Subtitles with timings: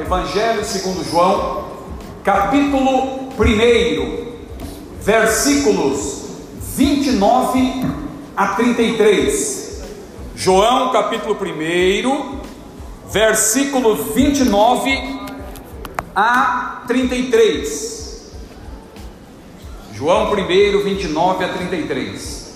[0.00, 1.66] Evangelho segundo João,
[2.22, 4.38] capítulo 1,
[5.02, 6.22] versículos
[6.76, 7.84] 29
[8.36, 9.82] a 33.
[10.36, 12.40] João, capítulo 1,
[13.10, 15.20] versículo 29
[16.14, 18.30] a 33.
[19.94, 22.54] João 1, 29 a 33.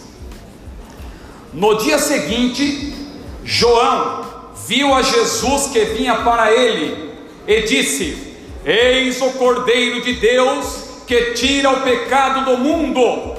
[1.53, 2.95] No dia seguinte,
[3.43, 4.23] João
[4.65, 7.12] viu a Jesus que vinha para ele
[7.47, 13.35] e disse: Eis o Cordeiro de Deus que tira o pecado do mundo.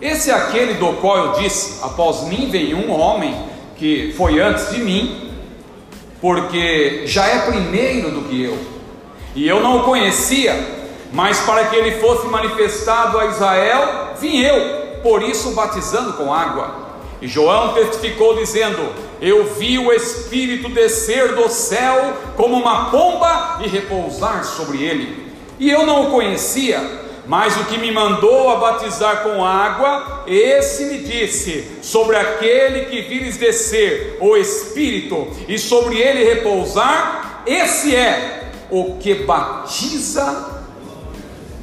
[0.00, 3.34] Esse é aquele do qual eu disse: Após mim vem um homem
[3.76, 5.30] que foi antes de mim,
[6.20, 8.58] porque já é primeiro do que eu,
[9.34, 10.54] e eu não o conhecia,
[11.12, 16.86] mas para que ele fosse manifestado a Israel, vim eu, por isso batizando com água.
[17.20, 23.68] E João testificou dizendo: Eu vi o Espírito descer do céu como uma pomba e
[23.68, 25.26] repousar sobre ele.
[25.58, 26.80] E eu não o conhecia,
[27.26, 33.02] mas o que me mandou a batizar com água, esse me disse: Sobre aquele que
[33.02, 40.62] vires descer o Espírito e sobre ele repousar, esse é o que batiza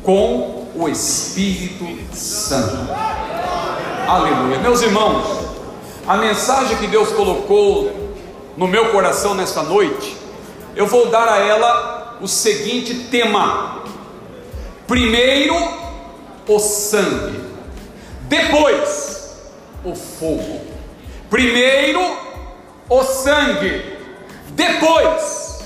[0.02, 2.92] com o Espírito Santo.
[4.08, 4.60] Aleluia.
[4.60, 5.43] Meus irmãos,
[6.08, 8.14] a mensagem que Deus colocou
[8.58, 10.18] no meu coração nesta noite,
[10.76, 13.84] eu vou dar a ela o seguinte tema:
[14.88, 15.56] primeiro
[16.48, 17.40] o sangue,
[18.24, 19.42] depois
[19.84, 20.62] o fogo.
[21.30, 22.00] Primeiro
[22.90, 23.98] o sangue,
[24.50, 25.64] depois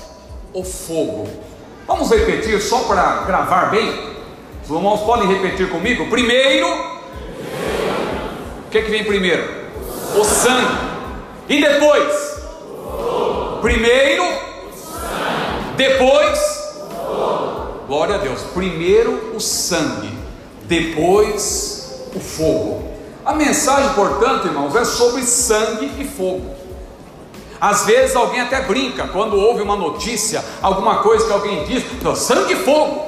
[0.52, 1.28] o fogo.
[1.86, 4.08] Vamos repetir só para gravar bem?
[4.62, 6.08] Os irmãos podem repetir comigo?
[6.08, 6.68] Primeiro,
[8.66, 9.67] o que, que vem primeiro?
[10.20, 10.78] O sangue.
[11.48, 12.38] E depois?
[13.60, 14.24] Primeiro,
[15.76, 16.38] depois,
[17.86, 18.40] glória a Deus.
[18.54, 20.12] Primeiro o sangue,
[20.64, 22.88] depois o fogo.
[23.24, 26.56] A mensagem, portanto, irmãos, é sobre sangue e fogo.
[27.60, 31.84] Às vezes alguém até brinca quando ouve uma notícia, alguma coisa que alguém diz,
[32.16, 33.04] sangue e fogo,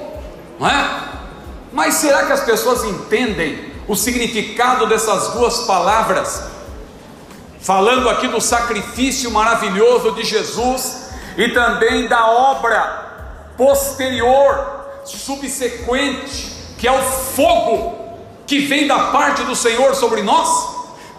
[0.58, 1.08] não é?
[1.72, 6.49] Mas será que as pessoas entendem o significado dessas duas palavras?
[7.60, 16.92] Falando aqui do sacrifício maravilhoso de Jesus e também da obra posterior, subsequente, que é
[16.92, 20.48] o fogo que vem da parte do Senhor sobre nós.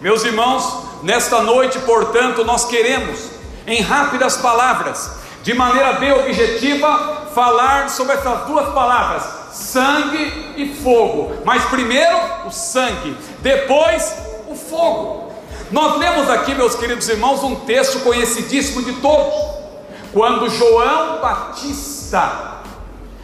[0.00, 3.30] Meus irmãos, nesta noite, portanto, nós queremos,
[3.66, 9.22] em rápidas palavras, de maneira bem objetiva, falar sobre essas duas palavras,
[9.52, 11.36] sangue e fogo.
[11.44, 12.16] Mas primeiro
[12.46, 14.14] o sangue, depois
[14.48, 15.31] o fogo.
[15.72, 19.32] Nós lemos aqui, meus queridos irmãos, um texto conhecidíssimo de todos,
[20.12, 22.60] quando João Batista.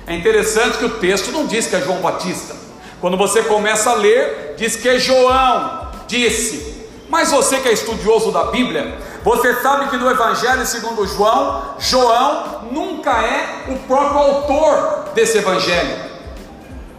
[0.07, 2.57] É interessante que o texto não diz que é João Batista.
[3.03, 6.89] Quando você começa a ler, diz que é João disse.
[7.11, 12.63] Mas você que é estudioso da Bíblia, você sabe que no Evangelho segundo João, João
[12.73, 16.09] nunca é o próprio autor desse evangelho.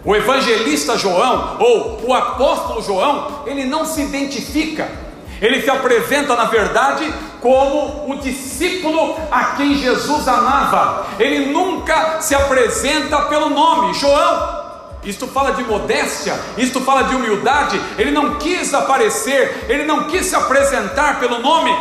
[0.06, 5.09] O evangelista João, ou o apóstolo João, ele não se identifica
[5.42, 11.08] ele se apresenta, na verdade, como o discípulo a quem Jesus amava.
[11.18, 14.60] Ele nunca se apresenta pelo nome, João.
[15.04, 17.80] Isto fala de modéstia, isto fala de humildade.
[17.98, 21.76] Ele não quis aparecer, ele não quis se apresentar pelo nome,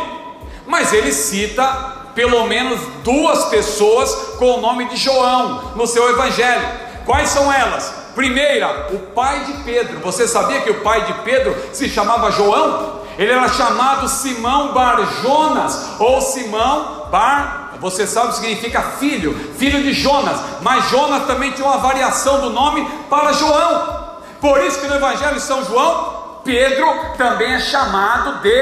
[0.65, 6.67] mas ele cita pelo menos duas pessoas com o nome de João no seu evangelho.
[7.05, 7.93] Quais são elas?
[8.15, 9.99] Primeira, o pai de Pedro.
[9.99, 12.98] Você sabia que o pai de Pedro se chamava João?
[13.19, 19.33] Ele era chamado Simão Bar Jonas, ou Simão Bar, você sabe o que significa filho,
[19.57, 24.07] filho de Jonas, mas Jonas também tinha uma variação do nome para João.
[24.39, 26.87] Por isso que no Evangelho de São João, Pedro
[27.17, 28.61] também é chamado de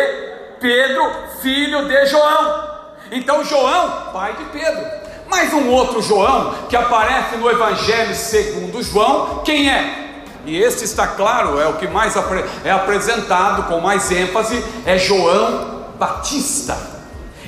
[0.59, 1.07] Pedro,
[1.39, 2.63] filho de João.
[3.12, 4.83] Então João, pai de Pedro.
[5.30, 10.06] Mas um outro João que aparece no Evangelho segundo João, quem é?
[10.47, 12.15] E este está claro, é o que mais
[12.63, 16.77] é apresentado com mais ênfase, é João Batista.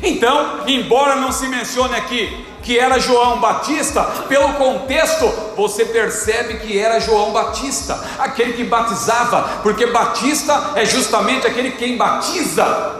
[0.04, 5.26] Então, embora não se mencione aqui que era João Batista, pelo contexto
[5.56, 11.96] você percebe que era João Batista, aquele que batizava, porque Batista é justamente aquele quem
[11.96, 12.98] batiza.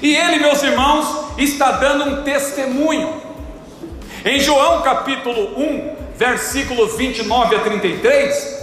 [0.00, 1.06] E ele, meus irmãos,
[1.36, 3.22] está dando um testemunho.
[4.24, 8.53] Em João capítulo 1, versículos 29 a 33,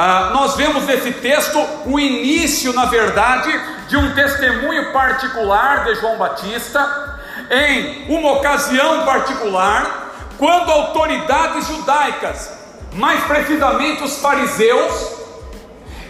[0.00, 3.50] ah, nós vemos nesse texto o início, na verdade,
[3.88, 7.18] de um testemunho particular de João Batista,
[7.50, 12.48] em uma ocasião particular, quando autoridades judaicas,
[12.92, 15.16] mais precisamente os fariseus,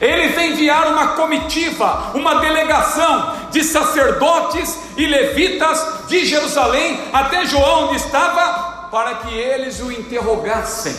[0.03, 7.97] eles enviaram uma comitiva, uma delegação de sacerdotes e levitas de Jerusalém até João, onde
[7.97, 10.95] estava, para que eles o interrogassem,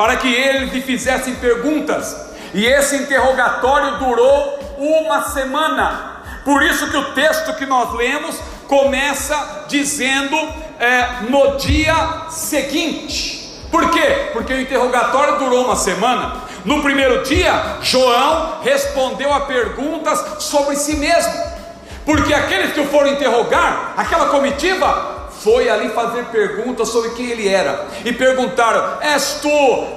[0.00, 2.16] para que eles lhe fizessem perguntas.
[2.54, 6.22] E esse interrogatório durou uma semana.
[6.42, 8.34] Por isso que o texto que nós lemos
[8.66, 10.34] começa dizendo
[10.78, 11.94] é, no dia
[12.30, 13.60] seguinte.
[13.70, 14.30] Por quê?
[14.32, 16.44] Porque o interrogatório durou uma semana.
[16.64, 21.34] No primeiro dia, João respondeu a perguntas sobre si mesmo,
[22.06, 27.48] porque aqueles que o foram interrogar, aquela comitiva, foi ali fazer perguntas sobre quem ele
[27.48, 29.48] era, e perguntaram: És tu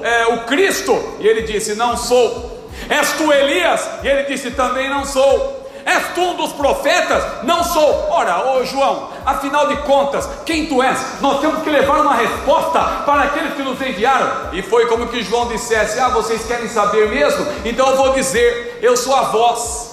[0.02, 1.18] é, o Cristo?
[1.20, 2.70] E ele disse: Não sou.
[2.90, 3.88] És tu Elias?
[4.04, 5.62] E ele disse: Também não sou.
[5.86, 7.22] És tu um dos profetas?
[7.44, 8.08] Não sou.
[8.10, 10.98] Ora, ô João, afinal de contas, quem tu és?
[11.20, 14.54] Nós temos que levar uma resposta para aqueles que nos enviaram.
[14.54, 17.46] E foi como que João dissesse: Ah, vocês querem saber mesmo?
[17.66, 19.93] Então eu vou dizer: Eu sou a voz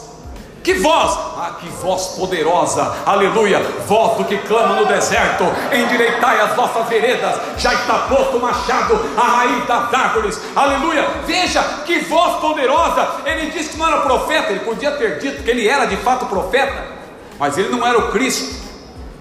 [0.71, 3.59] que voz, ah, que voz poderosa, aleluia,
[3.89, 8.95] voz do que clama no deserto, endireitai as vossas veredas, já está posto o machado
[9.17, 14.53] à raiz das árvores, aleluia, veja que voz poderosa, ele disse que não era profeta,
[14.53, 16.87] ele podia ter dito que ele era de fato profeta,
[17.37, 18.61] mas ele não era o Cristo,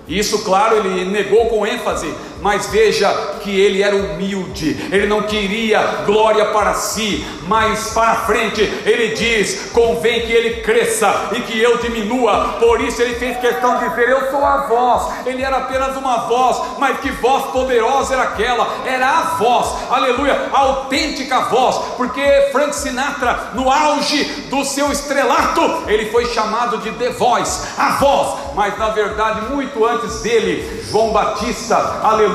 [0.07, 3.09] isso, claro, ele negou com ênfase, mas veja
[3.41, 9.71] que ele era humilde, ele não queria glória para si, mas para frente ele diz:
[9.73, 12.57] convém que ele cresça e que eu diminua.
[12.59, 15.25] Por isso ele fez questão de dizer: Eu sou a voz.
[15.25, 18.67] Ele era apenas uma voz, mas que voz poderosa era aquela?
[18.85, 22.21] Era a voz, aleluia, a autêntica voz, porque
[22.51, 28.39] Frank Sinatra, no auge do seu estrelato, ele foi chamado de The Voice, a voz,
[28.55, 32.28] mas na verdade, muito antes dele, João Batista, aleluia,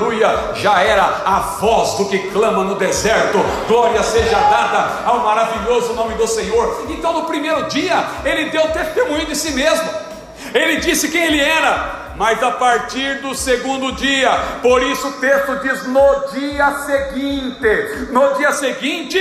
[0.54, 3.38] já era a voz do que clama no deserto.
[3.66, 6.86] Glória seja dada ao maravilhoso nome do Senhor.
[6.88, 9.88] Então, no primeiro dia, ele deu testemunho de si mesmo,
[10.52, 12.04] ele disse quem ele era.
[12.16, 14.30] Mas a partir do segundo dia,
[14.62, 19.18] por isso o texto diz no dia seguinte, no dia seguinte,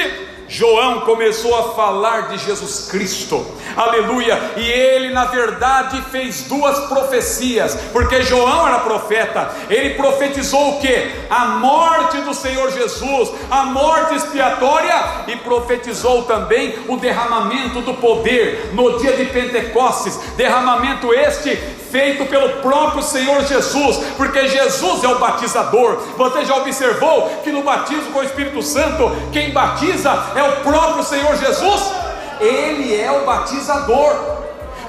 [0.48, 3.46] João começou a falar de Jesus Cristo,
[3.76, 10.80] aleluia, e ele na verdade fez duas profecias, porque João era profeta, ele profetizou o
[10.80, 11.12] que?
[11.30, 14.94] A morte do Senhor Jesus, a morte expiatória,
[15.28, 22.50] e profetizou também o derramamento do poder no dia de Pentecostes, derramamento este feito pelo
[22.54, 25.98] próprio Senhor Jesus, porque Jesus é o batizador.
[26.18, 31.04] Você já observou que no batismo com o Espírito Santo, quem batiza é o próprio
[31.04, 31.92] Senhor Jesus?
[32.40, 34.43] Ele é o batizador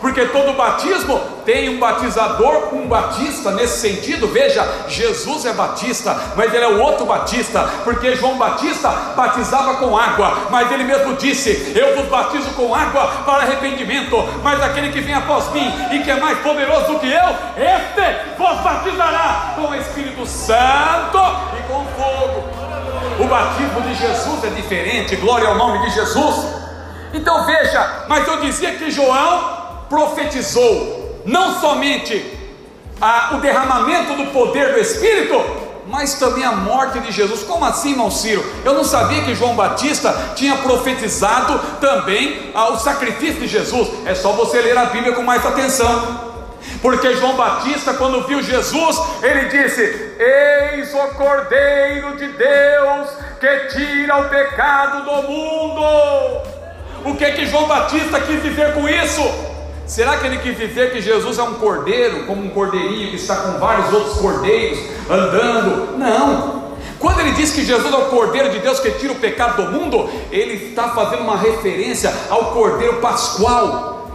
[0.04, 4.28] porque todo batismo tem um batizador, um batista nesse sentido.
[4.28, 9.96] Veja, Jesus é batista, mas ele é o outro batista, porque João Batista batizava com
[9.96, 15.00] água, mas ele mesmo disse: Eu vos batizo com água para arrependimento, mas aquele que
[15.00, 19.68] vem após mim e que é mais poderoso do que eu, este vos batizará com
[19.68, 21.18] o Espírito Santo
[21.58, 22.44] e com fogo.
[23.18, 26.46] O batismo de Jesus é diferente, glória ao nome de Jesus.
[27.14, 29.63] Então veja, mas eu dizia que João
[29.94, 32.24] profetizou não somente
[33.00, 35.40] a, o derramamento do poder do Espírito,
[35.86, 37.44] mas também a morte de Jesus.
[37.44, 38.44] Como assim, irmão Ciro?
[38.64, 43.88] Eu não sabia que João Batista tinha profetizado também ah, o sacrifício de Jesus.
[44.04, 46.34] É só você ler a Bíblia com mais atenção.
[46.82, 53.08] Porque João Batista, quando viu Jesus, ele disse: Eis o Cordeiro de Deus
[53.38, 55.84] que tira o pecado do mundo.
[57.04, 59.53] O que que João Batista quis dizer com isso?
[59.86, 63.36] Será que ele quis dizer que Jesus é um cordeiro, como um cordeirinho que está
[63.36, 64.78] com vários outros cordeiros
[65.10, 65.98] andando?
[65.98, 66.64] Não.
[66.98, 69.72] Quando ele diz que Jesus é o cordeiro de Deus que tira o pecado do
[69.72, 74.08] mundo, ele está fazendo uma referência ao cordeiro pascual,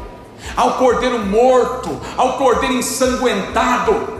[0.55, 4.18] ao cordeiro morto, ao cordeiro ensanguentado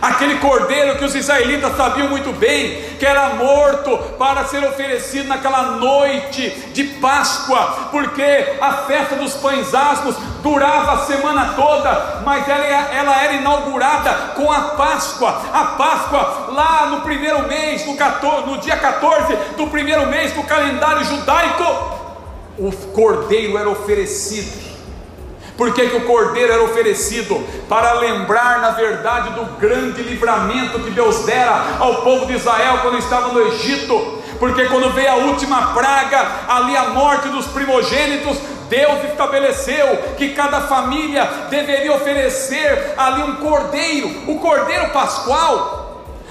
[0.00, 5.72] aquele cordeiro que os israelitas sabiam muito bem que era morto para ser oferecido naquela
[5.72, 12.64] noite de Páscoa, porque a festa dos pães asmos durava a semana toda, mas ela,
[12.64, 18.58] ela era inaugurada com a Páscoa, a Páscoa lá no primeiro mês, no, 14, no
[18.58, 21.64] dia 14 do primeiro mês do calendário judaico,
[22.58, 24.75] o cordeiro era oferecido
[25.56, 27.42] por que, que o cordeiro era oferecido?
[27.68, 32.98] Para lembrar, na verdade, do grande livramento que Deus dera ao povo de Israel quando
[32.98, 34.22] estava no Egito.
[34.38, 38.36] Porque quando veio a última praga, ali a morte dos primogênitos,
[38.68, 45.85] Deus estabeleceu que cada família deveria oferecer ali um cordeiro, o cordeiro pascual.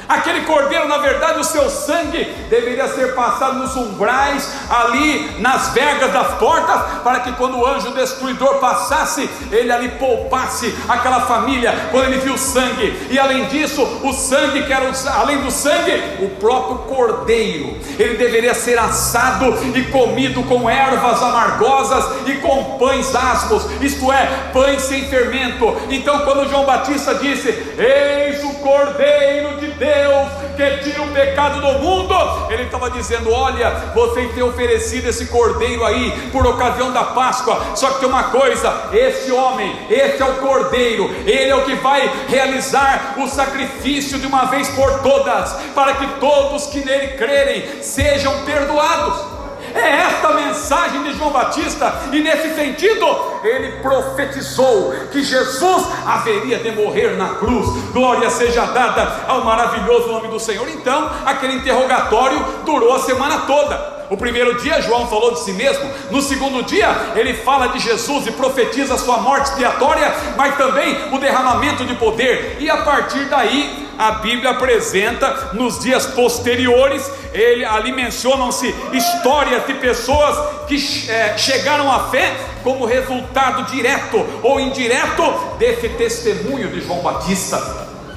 [0.08, 6.12] Aquele cordeiro, na verdade, o seu sangue deveria ser passado nos umbrais, ali nas vergas
[6.12, 12.06] das portas, para que quando o anjo destruidor passasse, ele ali poupasse aquela família, quando
[12.06, 13.08] ele viu sangue.
[13.10, 18.16] E além disso, o sangue, que era o, além do sangue, o próprio cordeiro, ele
[18.16, 24.84] deveria ser assado e comido com ervas amargosas e com pães asmos, isto é, pães
[24.84, 25.76] sem fermento.
[25.90, 31.80] Então, quando João Batista disse: Eis o cordeiro de Deus que tira o pecado do
[31.80, 32.16] mundo.
[32.50, 37.76] Ele estava dizendo: Olha, vocês têm oferecido esse cordeiro aí por ocasião da Páscoa.
[37.76, 41.76] Só que tem uma coisa: esse homem, esse é o cordeiro, ele é o que
[41.76, 47.84] vai realizar o sacrifício de uma vez por todas, para que todos que nele crerem
[47.84, 49.35] sejam perdoados.
[49.76, 53.06] É esta a mensagem de João Batista, e nesse sentido,
[53.44, 57.68] ele profetizou que Jesus haveria de morrer na cruz.
[57.92, 60.68] Glória seja dada ao maravilhoso nome do Senhor.
[60.70, 64.05] Então, aquele interrogatório durou a semana toda.
[64.10, 68.28] O primeiro dia João falou de si mesmo, no segundo dia ele fala de Jesus
[68.28, 73.26] e profetiza a sua morte expiatória, mas também o derramamento de poder, e a partir
[73.26, 81.38] daí a Bíblia apresenta nos dias posteriores, ele, ali mencionam-se histórias de pessoas que é,
[81.38, 85.24] chegaram à fé como resultado direto ou indireto
[85.58, 87.58] desse testemunho de João Batista.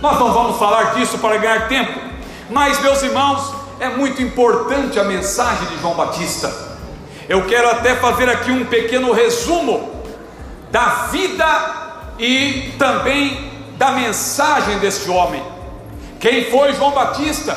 [0.01, 1.99] Nós não vamos falar disso para ganhar tempo,
[2.51, 6.53] mas meus irmãos, é muito importante a mensagem de João Batista.
[7.29, 10.03] Eu quero até fazer aqui um pequeno resumo
[10.71, 11.47] da vida
[12.19, 15.43] e também da mensagem deste homem.
[16.19, 17.57] Quem foi João Batista?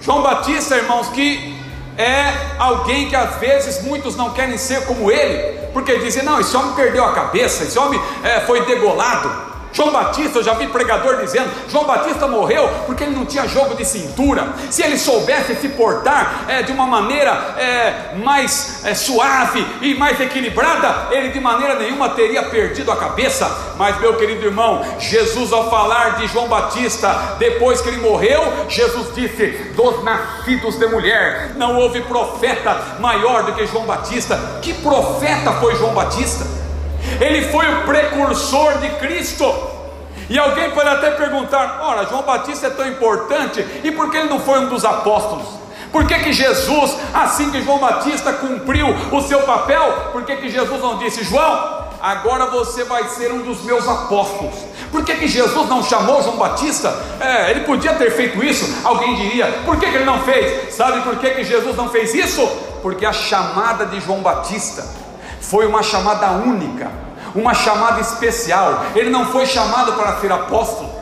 [0.00, 1.56] João Batista, irmãos, que
[1.96, 6.54] é alguém que às vezes muitos não querem ser como ele, porque dizem: não, esse
[6.56, 9.53] homem perdeu a cabeça, esse homem é, foi degolado.
[9.74, 13.74] João Batista, eu já vi pregador dizendo: João Batista morreu porque ele não tinha jogo
[13.74, 14.54] de cintura.
[14.70, 20.20] Se ele soubesse se portar é, de uma maneira é, mais é, suave e mais
[20.20, 23.74] equilibrada, ele de maneira nenhuma teria perdido a cabeça.
[23.76, 29.12] Mas, meu querido irmão, Jesus, ao falar de João Batista, depois que ele morreu, Jesus
[29.12, 34.60] disse: Dos nascidos de mulher, não houve profeta maior do que João Batista.
[34.62, 36.63] Que profeta foi João Batista?
[37.20, 39.44] Ele foi o precursor de Cristo.
[40.28, 44.28] E alguém pode até perguntar: ora, João Batista é tão importante, e por que ele
[44.28, 45.64] não foi um dos apóstolos?
[45.92, 50.48] Por que, que Jesus, assim que João Batista cumpriu o seu papel, por que, que
[50.48, 54.54] Jesus não disse, João, agora você vai ser um dos meus apóstolos?
[54.90, 56.92] Por que, que Jesus não chamou João Batista?
[57.20, 60.74] É, ele podia ter feito isso, alguém diria, por que, que ele não fez?
[60.74, 62.44] Sabe por que, que Jesus não fez isso?
[62.82, 65.03] Porque a chamada de João Batista
[65.48, 66.90] foi uma chamada única,
[67.34, 68.84] uma chamada especial.
[68.94, 70.92] Ele não foi chamado para ser apóstolo.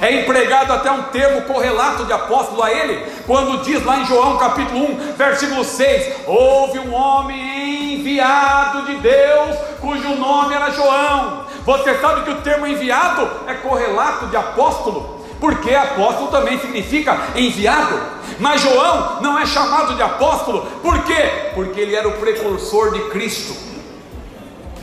[0.00, 4.36] É empregado até um termo correlato de apóstolo a ele, quando diz lá em João
[4.36, 11.44] capítulo 1, versículo 6: Houve um homem enviado de Deus, cujo nome era João.
[11.64, 17.98] Você sabe que o termo enviado é correlato de apóstolo, porque apóstolo também significa enviado.
[18.40, 21.52] Mas João não é chamado de apóstolo, por quê?
[21.54, 23.73] Porque ele era o precursor de Cristo.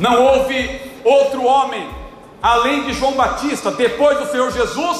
[0.02, 1.88] Não houve outro homem,
[2.42, 5.00] além de João Batista, depois do Senhor Jesus,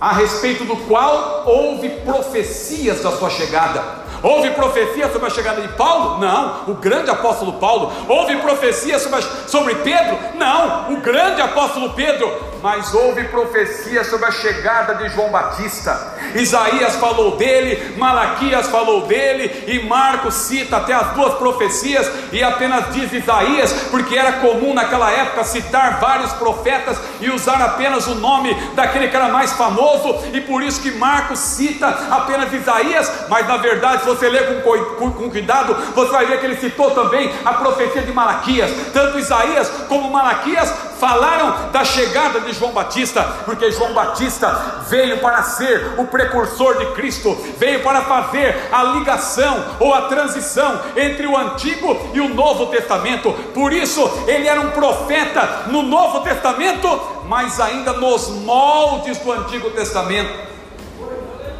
[0.00, 4.03] a respeito do qual houve profecias da sua chegada.
[4.24, 6.18] Houve profecia sobre a chegada de Paulo?
[6.18, 7.92] Não, o grande apóstolo Paulo.
[8.08, 10.18] Houve profecia sobre, sobre Pedro?
[10.36, 12.54] Não, o grande apóstolo Pedro.
[12.62, 16.14] Mas houve profecia sobre a chegada de João Batista.
[16.34, 22.94] Isaías falou dele, Malaquias falou dele, e Marcos cita até as duas profecias, e apenas
[22.94, 28.54] diz Isaías, porque era comum naquela época citar vários profetas e usar apenas o nome
[28.74, 33.58] daquele que era mais famoso, e por isso que Marcos cita apenas Isaías, mas na
[33.58, 37.54] verdade, se você ler com, com, cuidado, você vai ver que ele citou também a
[37.54, 38.70] profecia de Malaquias.
[38.92, 45.42] Tanto Isaías como Malaquias falaram da chegada de João Batista, porque João Batista veio para
[45.42, 51.36] ser o precursor de Cristo, veio para fazer a ligação ou a transição entre o
[51.36, 53.32] Antigo e o Novo Testamento.
[53.52, 56.88] Por isso, ele era um profeta no Novo Testamento,
[57.28, 60.53] mas ainda nos moldes do Antigo Testamento.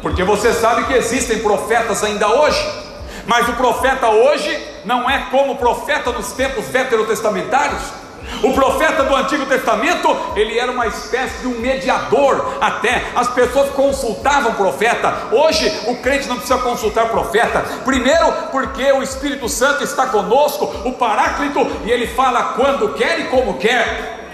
[0.05, 2.63] Porque você sabe que existem profetas ainda hoje,
[3.25, 7.81] mas o profeta hoje não é como o profeta nos tempos veterotestamentários.
[8.43, 13.71] O profeta do Antigo Testamento, ele era uma espécie de um mediador, até as pessoas
[13.71, 15.11] consultavam o profeta.
[15.31, 17.65] Hoje o crente não precisa consultar o profeta.
[17.83, 23.23] Primeiro, porque o Espírito Santo está conosco, o Paráclito, e ele fala quando quer e
[23.23, 24.24] como quer.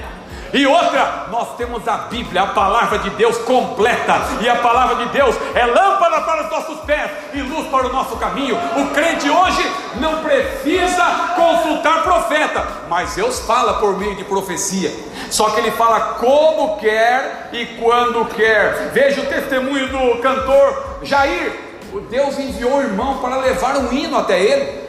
[0.54, 5.06] E outra, nós temos a Bíblia, a palavra de Deus completa, e a palavra de
[5.12, 8.58] Deus é lâmpada para os nossos pés e luz para o nosso caminho.
[8.76, 11.06] O crente hoje não precisa
[11.36, 14.92] consultar profeta, mas Deus fala por meio de profecia.
[15.30, 18.92] Só que ele fala como quer e quando quer.
[18.94, 21.54] Veja o testemunho do cantor Jair.
[21.94, 24.82] O Deus enviou o irmão para levar um hino até ele.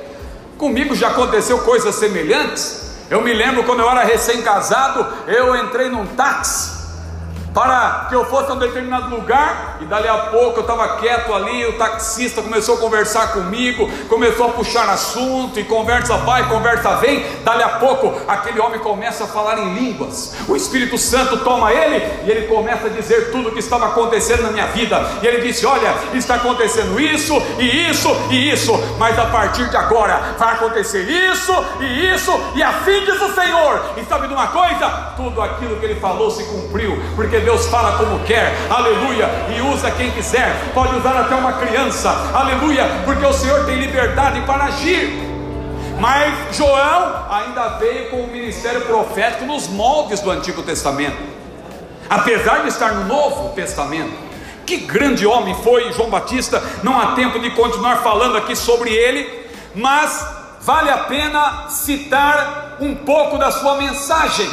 [0.58, 2.91] Comigo já aconteceu coisas semelhantes.
[3.12, 6.81] Eu me lembro quando eu era recém-casado, eu entrei num táxi
[7.54, 11.34] para que eu fosse a um determinado lugar, e dali a pouco eu estava quieto
[11.34, 16.96] ali, o taxista começou a conversar comigo, começou a puxar assunto, e conversa vai, conversa
[16.96, 21.72] vem, dali a pouco aquele homem começa a falar em línguas, o Espírito Santo toma
[21.72, 25.26] ele, e ele começa a dizer tudo o que estava acontecendo na minha vida, e
[25.26, 30.34] ele disse: Olha, está acontecendo isso, e isso, e isso, mas a partir de agora
[30.38, 33.82] vai acontecer isso, e isso, e assim diz o Senhor,
[34.42, 34.88] uma coisa?
[35.16, 39.90] Tudo aquilo que ele falou se cumpriu, porque Deus fala como quer, aleluia, e usa
[39.92, 45.30] quem quiser, pode usar até uma criança, aleluia, porque o Senhor tem liberdade para agir.
[46.00, 51.18] Mas João ainda veio com o ministério profético nos moldes do Antigo Testamento,
[52.10, 54.32] apesar de estar no Novo Testamento.
[54.66, 59.46] Que grande homem foi João Batista, não há tempo de continuar falando aqui sobre ele,
[59.74, 64.48] mas vale a pena citar um pouco da sua mensagem.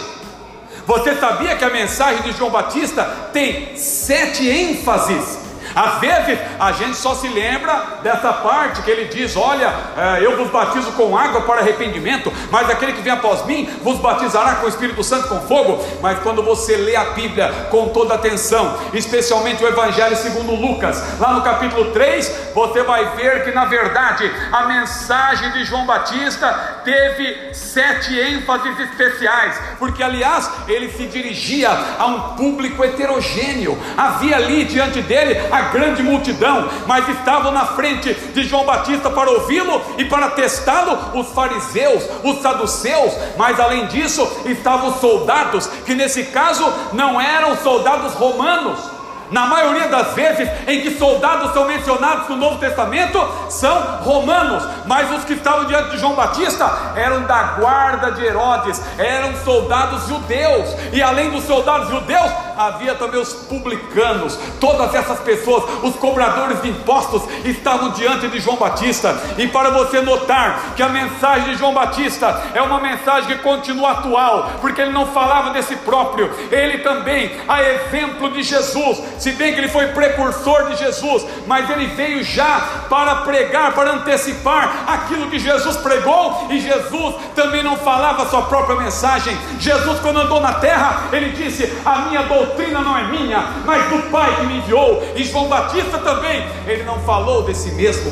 [0.86, 5.49] Você sabia que a mensagem de João Batista tem sete ênfases?
[5.76, 10.38] Às vezes a gente só se lembra dessa parte que ele diz: Olha, é, eu
[10.38, 14.66] vos batizo com água para arrependimento, mas aquele que vem após mim vos batizará com
[14.66, 15.84] o Espírito Santo com fogo.
[16.02, 21.34] Mas quando você lê a Bíblia com toda atenção, especialmente o Evangelho segundo Lucas, lá
[21.34, 27.54] no capítulo 3, você vai ver que na verdade a mensagem de João Batista teve
[27.54, 35.02] sete ênfases especiais, porque aliás ele se dirigia a um público heterogêneo, havia ali diante
[35.02, 40.30] dele a grande multidão, mas estavam na frente de João Batista para ouvi-lo e para
[40.32, 47.20] testá-lo os fariseus, os saduceus, mas além disso estavam os soldados, que nesse caso não
[47.20, 49.00] eram soldados romanos,
[49.32, 53.20] na maioria das vezes em que soldados são mencionados no Novo Testamento,
[53.50, 58.82] são romanos, mas os que estavam diante de João Batista eram da guarda de Herodes,
[58.98, 65.64] eram soldados judeus, e além dos soldados judeus, havia também os publicanos, todas essas pessoas,
[65.82, 70.90] os cobradores de impostos, estavam diante de João Batista, e para você notar que a
[70.90, 75.74] mensagem de João Batista é uma mensagem que continua atual, porque ele não falava desse
[75.78, 81.26] próprio, ele também, a exemplo de Jesus, se bem que ele foi precursor de Jesus,
[81.48, 87.64] mas ele veio já para pregar, para antecipar aquilo que Jesus pregou, e Jesus também
[87.64, 89.38] não falava a sua própria mensagem.
[89.60, 92.49] Jesus, quando andou na terra, ele disse: A minha doutrina
[92.84, 95.04] não é minha, mas do Pai que me enviou.
[95.16, 98.12] E João Batista também, ele não falou de si mesmo,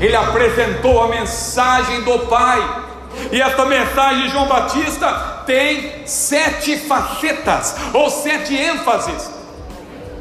[0.00, 2.86] ele apresentou a mensagem do Pai.
[3.32, 9.30] E essa mensagem de João Batista tem sete facetas ou sete ênfases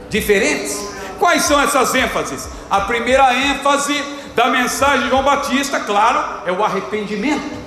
[0.10, 0.90] diferentes.
[1.20, 2.50] Quais são essas ênfases?
[2.70, 3.94] A primeira ênfase
[4.36, 7.60] da mensagem de João Batista, claro, é o arrependimento.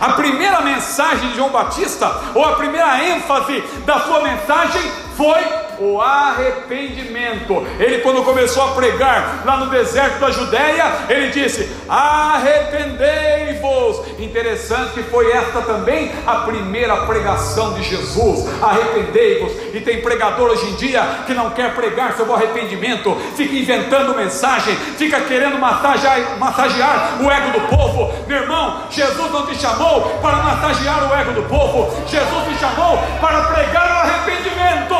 [0.00, 4.82] A primeira mensagem de João Batista, ou a primeira ênfase da sua mensagem,
[5.16, 5.42] foi
[5.78, 7.64] o arrependimento.
[7.78, 14.02] Ele, quando começou a pregar lá no deserto da Judéia, ele disse: Arrependei-vos.
[14.18, 19.52] Interessante que foi esta também a primeira pregação de Jesus: Arrependei-vos.
[19.74, 24.14] E tem pregador hoje em dia que não quer pregar sobre o arrependimento, fica inventando
[24.14, 28.14] mensagem, fica querendo massagear, massagear o ego do povo.
[28.26, 32.98] Meu irmão, Jesus não te chamou para massagear o ego do povo, Jesus te chamou
[33.20, 34.94] para pregar o arrependimento.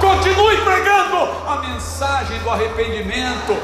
[0.00, 3.54] Continue pregando a mensagem do arrependimento.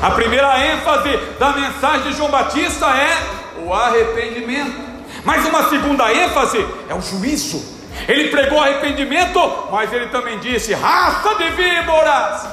[0.00, 4.80] A primeira ênfase da mensagem de João Batista é o arrependimento.
[5.24, 7.74] Mas uma segunda ênfase é o juízo.
[8.06, 9.40] Ele pregou arrependimento,
[9.72, 12.46] mas ele também disse: raça de víboras,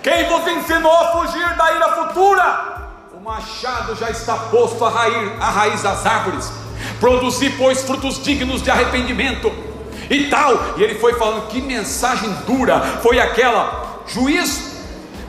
[0.00, 2.90] quem vos ensinou a fugir da ira futura?
[3.12, 6.52] O machado já está posto à raiz, à raiz das árvores.
[7.00, 9.67] Produzi, pois, frutos dignos de arrependimento
[10.10, 10.74] e tal.
[10.76, 14.02] E ele foi falando: que mensagem dura foi aquela?
[14.06, 14.68] Juízo.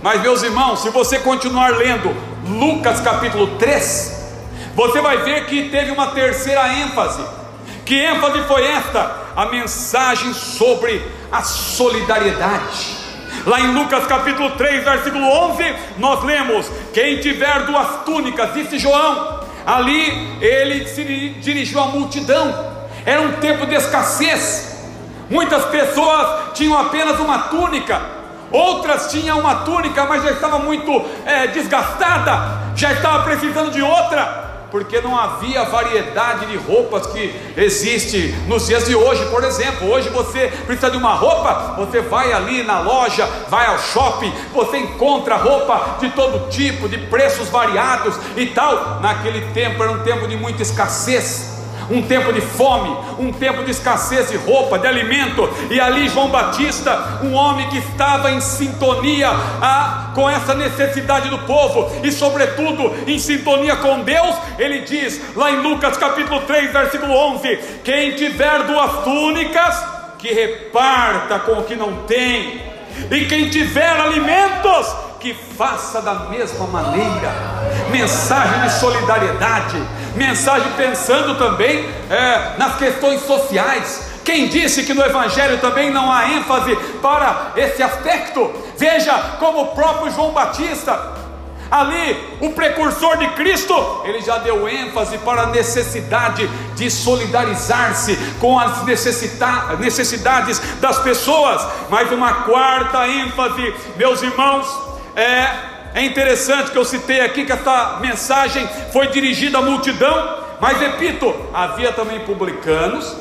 [0.01, 2.15] Mas, meus irmãos, se você continuar lendo
[2.47, 4.19] Lucas capítulo 3,
[4.73, 7.21] você vai ver que teve uma terceira ênfase.
[7.85, 9.29] Que ênfase foi esta?
[9.35, 12.97] A mensagem sobre a solidariedade.
[13.45, 19.41] Lá em Lucas capítulo 3, versículo 11, nós lemos: Quem tiver duas túnicas, disse João,
[19.65, 21.03] ali ele se
[21.41, 24.69] dirigiu à multidão, era um tempo de escassez,
[25.29, 28.01] Muitas pessoas tinham apenas uma túnica,
[28.51, 34.49] outras tinham uma túnica, mas já estava muito é, desgastada, já estava precisando de outra
[34.71, 39.25] porque não havia variedade de roupas que existe nos dias de hoje.
[39.31, 43.79] Por exemplo, hoje você precisa de uma roupa, você vai ali na loja, vai ao
[43.79, 48.99] shopping, você encontra roupa de todo tipo, de preços variados e tal.
[49.01, 51.58] Naquele tempo era um tempo de muita escassez
[51.89, 56.29] um tempo de fome, um tempo de escassez de roupa, de alimento, e ali João
[56.29, 59.29] Batista, um homem que estava em sintonia
[59.61, 65.51] ah, com essa necessidade do povo, e sobretudo em sintonia com Deus, ele diz lá
[65.51, 71.75] em Lucas capítulo 3, versículo 11: Quem tiver duas túnicas, que reparta com o que
[71.75, 72.61] não tem,
[73.09, 77.58] e quem tiver alimentos, que faça da mesma maneira.
[77.91, 79.83] Mensagem de solidariedade,
[80.15, 84.09] mensagem pensando também é, nas questões sociais.
[84.23, 88.53] Quem disse que no Evangelho também não há ênfase para esse aspecto?
[88.77, 91.17] Veja como o próprio João Batista,
[91.71, 93.73] ali, o precursor de Cristo,
[94.03, 101.65] ele já deu ênfase para a necessidade de solidarizar-se com as necessidades das pessoas.
[101.89, 104.67] Mas uma quarta ênfase, meus irmãos,
[105.15, 110.77] é é interessante que eu citei aqui que essa mensagem foi dirigida à multidão, mas
[110.79, 113.15] repito, havia também publicanos,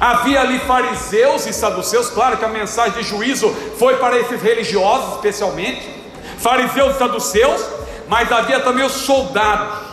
[0.00, 5.16] havia ali fariseus e saduceus, claro que a mensagem de juízo foi para esses religiosos
[5.16, 5.88] especialmente,
[6.38, 7.64] fariseus e saduceus,
[8.08, 9.86] mas havia também os soldados.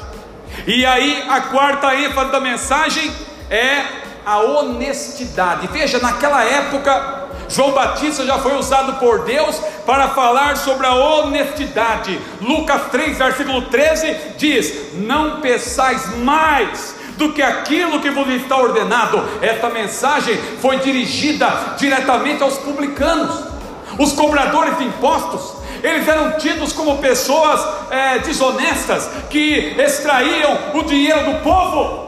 [0.65, 3.11] E aí a quarta ênfase da mensagem
[3.49, 3.83] é
[4.25, 5.67] a honestidade.
[5.67, 9.55] Veja, naquela época João Batista já foi usado por Deus
[9.85, 12.19] para falar sobre a honestidade.
[12.41, 19.23] Lucas 3, versículo 13 diz: Não peçais mais do que aquilo que vos está ordenado.
[19.41, 23.43] Esta mensagem foi dirigida diretamente aos publicanos,
[23.97, 25.55] os cobradores de impostos.
[25.83, 32.04] Eles eram tidos como pessoas é, desonestas que extraíam o dinheiro do povo.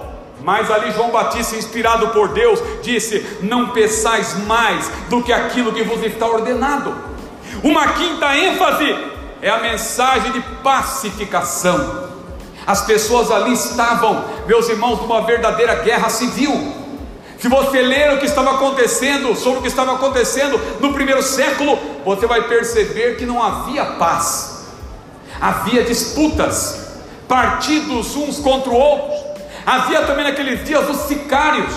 [0.48, 5.84] Mas ali João Batista, inspirado por Deus, disse: Não peçais mais do que aquilo que
[5.84, 6.96] vos está ordenado.
[7.62, 8.98] Uma quinta ênfase
[9.42, 12.08] é a mensagem de pacificação.
[12.66, 16.74] As pessoas ali estavam, meus irmãos, numa verdadeira guerra civil.
[17.38, 21.78] Se você ler o que estava acontecendo, sobre o que estava acontecendo no primeiro século,
[22.06, 24.66] você vai perceber que não havia paz,
[25.42, 26.88] havia disputas,
[27.28, 29.27] partidos uns contra outros,
[29.68, 31.74] Havia também naqueles dias os sicários.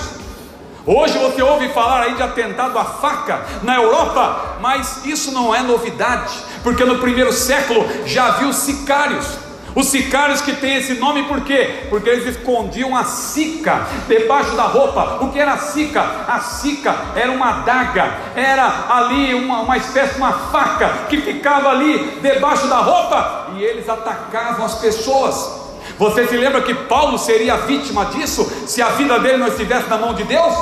[0.87, 5.61] Hoje você ouve falar aí de atentado à faca na Europa, mas isso não é
[5.61, 9.26] novidade, porque no primeiro século já havia os sicários.
[9.74, 11.87] Os sicários que têm esse nome por quê?
[11.90, 15.18] Porque eles escondiam a sica debaixo da roupa.
[15.24, 16.00] O que era a sica?
[16.29, 21.70] A sica era uma adaga, era ali uma, uma espécie de uma faca que ficava
[21.70, 25.69] ali debaixo da roupa e eles atacavam as pessoas.
[26.00, 29.98] Você se lembra que Paulo seria vítima disso se a vida dele não estivesse na
[29.98, 30.54] mão de Deus?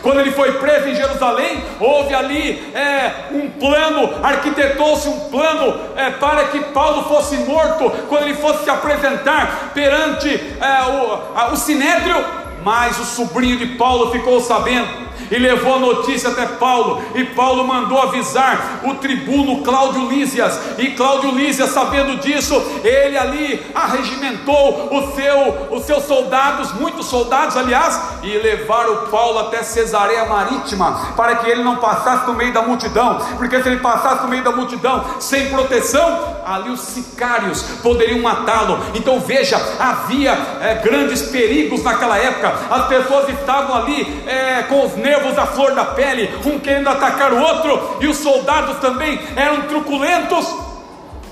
[0.00, 6.10] Quando ele foi preso em Jerusalém, houve ali é, um plano, arquitetou-se um plano é,
[6.10, 11.56] para que Paulo fosse morto, quando ele fosse se apresentar perante é, o, a, o
[11.56, 12.45] sinédrio.
[12.66, 17.66] Mas o sobrinho de Paulo ficou sabendo e levou a notícia até Paulo, e Paulo
[17.66, 25.14] mandou avisar o tribuno Cláudio Lísias, e Cláudio Lísias, sabendo disso, ele ali arregimentou o
[25.14, 31.50] seu, os seus soldados, muitos soldados, aliás, e levaram Paulo até Cesareia Marítima, para que
[31.50, 35.04] ele não passasse no meio da multidão, porque se ele passasse no meio da multidão
[35.18, 38.78] sem proteção, ali os sicários poderiam matá-lo.
[38.94, 44.96] Então veja, havia é, grandes perigos naquela época, as pessoas estavam ali é, com os
[44.96, 49.62] nervos à flor da pele, um querendo atacar o outro, e os soldados também eram
[49.62, 50.46] truculentos.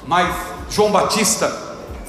[0.06, 0.34] Mas
[0.70, 1.50] João Batista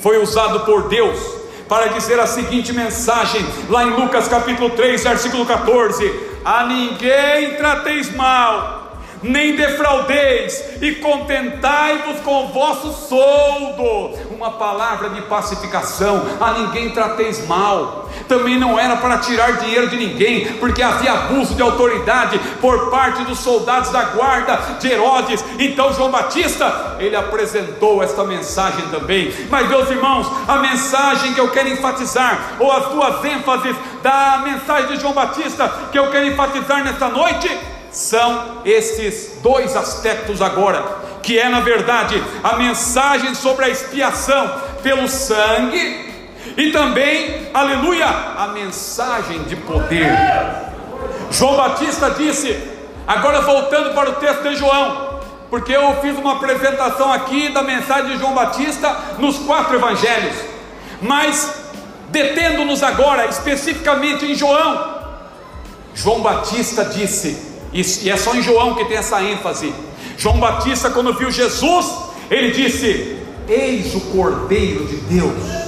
[0.02, 1.20] foi usado por Deus
[1.68, 8.14] para dizer a seguinte mensagem, lá em Lucas capítulo 3, versículo 14: A ninguém trateis
[8.16, 8.85] mal
[9.26, 14.16] nem defraudeis, e contentai-vos com o vosso soldo.
[14.32, 18.10] Uma palavra de pacificação, a ninguém trateis mal.
[18.28, 23.24] Também não era para tirar dinheiro de ninguém, porque havia abuso de autoridade por parte
[23.24, 25.44] dos soldados da guarda de Herodes.
[25.60, 29.34] Então João Batista, ele apresentou esta mensagem também.
[29.50, 34.96] Mas meus irmãos, a mensagem que eu quero enfatizar, ou as duas ênfases da mensagem
[34.96, 37.50] de João Batista que eu quero enfatizar nesta noite,
[37.96, 40.84] são esses dois aspectos agora,
[41.24, 44.52] que é na verdade a mensagem sobre a expiação
[44.84, 46.14] pelo sangue
[46.58, 50.12] e também, aleluia, a mensagem de poder.
[51.32, 52.58] João Batista disse:
[53.08, 58.12] Agora voltando para o texto de João, porque eu fiz uma apresentação aqui da mensagem
[58.12, 60.36] de João Batista nos quatro evangelhos,
[61.02, 61.72] mas
[62.10, 64.96] detendo-nos agora especificamente em João,
[65.94, 69.74] João Batista disse, e é só em João que tem essa ênfase.
[70.18, 71.94] João Batista, quando viu Jesus,
[72.30, 75.66] ele disse: Eis o Cordeiro de Deus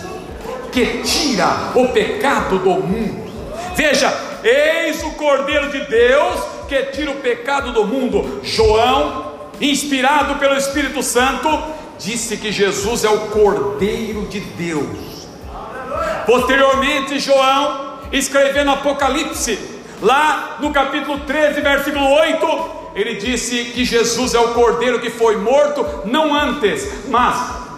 [0.71, 3.27] que tira o pecado do mundo.
[3.75, 8.41] Veja, eis o Cordeiro de Deus que tira o pecado do mundo.
[8.43, 11.49] João, inspirado pelo Espírito Santo,
[11.97, 15.27] disse que Jesus é o Cordeiro de Deus.
[16.25, 19.57] Posteriormente, João, escrevendo Apocalipse,
[20.01, 25.37] lá no capítulo 13, versículo 8, ele disse que Jesus é o Cordeiro que foi
[25.37, 27.35] morto, não antes, mas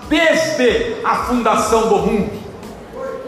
[0.08, 2.40] desde a fundação do mundo.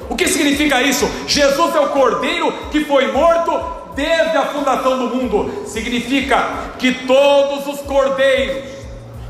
[0.10, 1.10] O que significa isso?
[1.28, 3.52] Jesus é o Cordeiro que foi morto
[3.96, 5.64] desde a fundação do mundo.
[5.66, 8.70] Significa que todos os cordeiros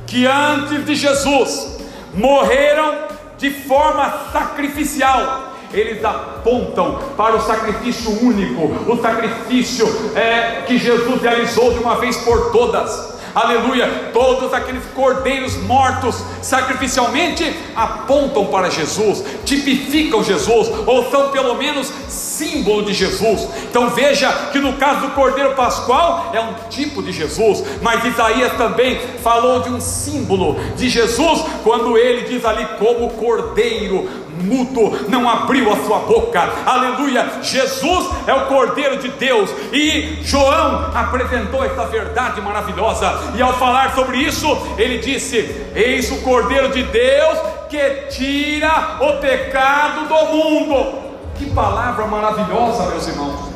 [0.08, 1.78] que antes de Jesus
[2.14, 2.96] morreram
[3.38, 11.74] de forma sacrificial, eles apontam para o sacrifício único, o sacrifício é, que Jesus realizou
[11.74, 20.24] de uma vez por todas aleluia, todos aqueles cordeiros mortos sacrificialmente apontam para Jesus, tipificam
[20.24, 23.48] Jesus, ou são pelo menos símbolo de Jesus.
[23.70, 28.54] Então veja que no caso do cordeiro pascual é um tipo de Jesus, mas Isaías
[28.54, 34.10] também falou de um símbolo de Jesus quando ele diz ali como cordeiro
[34.42, 37.40] mudo não abriu a sua boca, aleluia.
[37.42, 43.96] Jesus é o Cordeiro de Deus, e João apresentou essa verdade maravilhosa, e ao falar
[43.96, 47.38] sobre isso, ele disse: Eis o Cordeiro de Deus
[47.70, 51.02] que tira o pecado do mundo.
[51.36, 53.52] Que palavra maravilhosa, meus irmãos.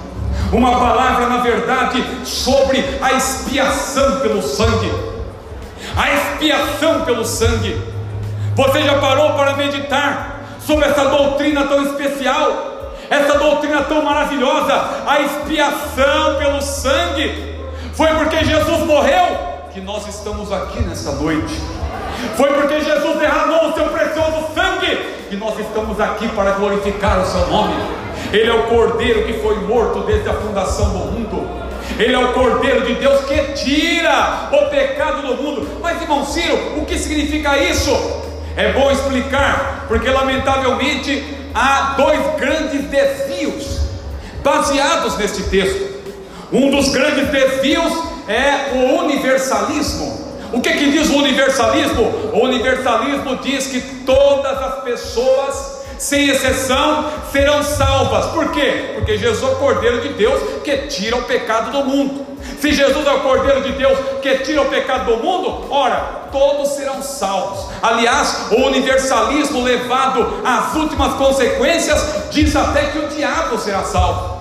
[0.51, 4.91] Uma palavra, na verdade, sobre a expiação pelo sangue.
[5.97, 7.79] A expiação pelo sangue.
[8.55, 10.34] Você já parou para meditar
[10.65, 14.73] sobre essa doutrina tão especial, essa doutrina tão maravilhosa,
[15.05, 17.55] a expiação pelo sangue.
[17.93, 19.25] Foi porque Jesus morreu
[19.73, 21.53] que nós estamos aqui nessa noite.
[22.35, 24.95] Foi porque Jesus derramou o seu precioso sangue
[25.29, 27.75] que nós estamos aqui para glorificar o seu nome.
[28.33, 31.65] Ele é o Cordeiro que foi morto desde a fundação do mundo.
[31.99, 35.79] Ele é o Cordeiro de Deus que tira o pecado do mundo.
[35.81, 37.91] Mas, irmão Ciro, o que significa isso?
[38.55, 43.79] É bom explicar, porque lamentavelmente há dois grandes desvios
[44.41, 45.95] baseados neste texto.
[46.53, 47.91] Um dos grandes desvios
[48.27, 50.25] é o universalismo.
[50.53, 52.03] O que, que diz o universalismo?
[52.33, 58.27] O universalismo diz que todas as pessoas, sem exceção, serão salvas.
[58.27, 58.91] Por quê?
[58.95, 62.24] Porque Jesus é o Cordeiro de Deus que tira o pecado do mundo.
[62.59, 66.69] Se Jesus é o Cordeiro de Deus que tira o pecado do mundo, ora, todos
[66.69, 67.69] serão salvos.
[67.81, 74.34] Aliás, o universalismo levado às últimas consequências diz até que o diabo será salvo.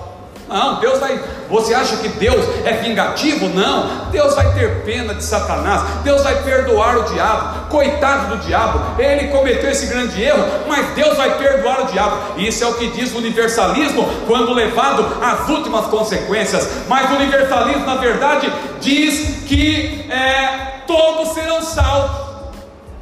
[0.47, 1.19] Não, Deus vai.
[1.49, 3.49] Você acha que Deus é vingativo?
[3.49, 4.09] Não.
[4.11, 5.81] Deus vai ter pena de Satanás.
[6.03, 7.69] Deus vai perdoar o diabo.
[7.69, 9.01] Coitado do diabo.
[9.01, 12.39] Ele cometeu esse grande erro, mas Deus vai perdoar o diabo.
[12.39, 16.67] Isso é o que diz o universalismo quando levado às últimas consequências.
[16.87, 22.25] Mas o universalismo, na verdade, diz que é, todos serão salvos.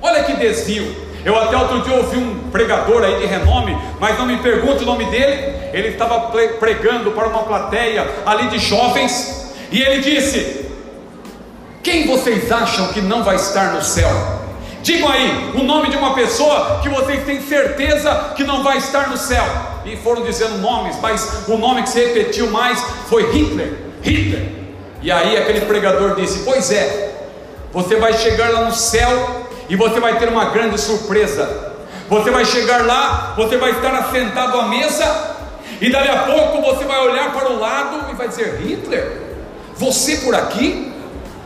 [0.01, 1.12] Olha que desvio.
[1.25, 4.85] Eu até outro dia ouvi um pregador aí de renome, mas não me pergunte o
[4.85, 5.53] nome dele.
[5.71, 10.69] Ele estava pregando para uma plateia ali de jovens, e ele disse:
[11.81, 14.09] Quem vocês acham que não vai estar no céu?
[14.83, 19.09] Digam aí o nome de uma pessoa que vocês têm certeza que não vai estar
[19.09, 19.45] no céu.
[19.85, 23.73] E foram dizendo nomes, mas o nome que se repetiu mais foi Hitler.
[24.01, 24.45] Hitler.
[25.01, 27.13] E aí aquele pregador disse: Pois é,
[27.71, 31.73] você vai chegar lá no céu e você vai ter uma grande surpresa.
[32.09, 35.33] Você vai chegar lá, você vai estar assentado à mesa,
[35.81, 39.21] e dali a pouco você vai olhar para o lado e vai dizer: Hitler,
[39.75, 40.91] você por aqui?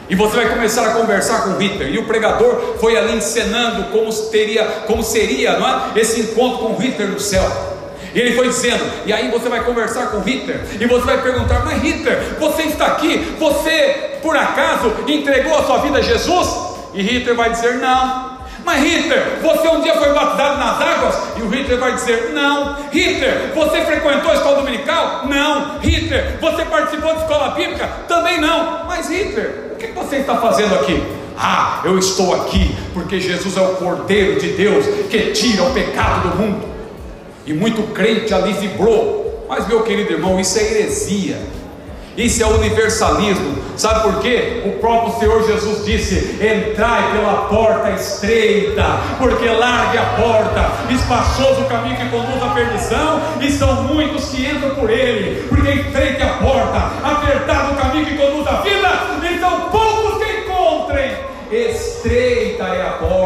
[0.09, 1.89] E você vai começar a conversar com Hitler.
[1.93, 5.99] E o pregador foi ali encenando como teria, como seria, não é?
[5.99, 7.45] Esse encontro com Hitler no céu.
[8.13, 11.63] E ele foi dizendo, e aí você vai conversar com Hitler, e você vai perguntar:
[11.65, 13.35] Mas Hitler, você está aqui?
[13.37, 16.76] Você por acaso entregou a sua vida a Jesus?
[16.93, 18.37] E Hitler vai dizer: Não.
[18.65, 21.15] Mas Hitler, você um dia foi batizado nas águas?
[21.37, 22.75] E o Hitler vai dizer: Não.
[22.91, 25.25] Hitler, você frequentou a escola dominical?
[25.25, 25.79] Não.
[25.79, 27.87] Hitler, você participou de escola bíblica?
[28.07, 28.85] Também não.
[28.85, 31.01] Mas Hitler, o que você está fazendo aqui?
[31.37, 36.29] Ah, eu estou aqui porque Jesus é o Cordeiro de Deus que tira o pecado
[36.29, 36.67] do mundo.
[37.45, 39.45] E muito crente ali vibrou.
[39.47, 41.37] Mas, meu querido irmão, isso é heresia.
[42.17, 43.63] Isso é universalismo.
[43.77, 44.63] Sabe por quê?
[44.65, 48.83] O próprio Senhor Jesus disse: entrai pela porta estreita,
[49.19, 54.47] porque largue a porta, espaçoso o caminho que conduz à perdição, e são muitos que
[54.47, 58.89] entram por ele, porque estreita a porta, apertado o caminho que conduz à vida,
[59.31, 61.11] e são poucos que encontrem
[61.51, 63.16] estreita é a porta.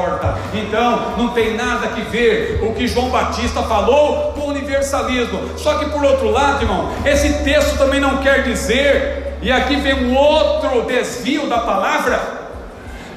[0.54, 5.58] Então, não tem nada que ver o que João Batista falou com o universalismo.
[5.58, 10.06] Só que por outro lado, irmão, esse texto também não quer dizer, e aqui vem
[10.06, 12.42] um outro desvio da palavra.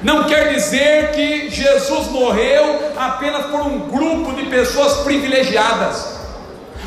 [0.01, 6.15] Não quer dizer que Jesus morreu apenas por um grupo de pessoas privilegiadas.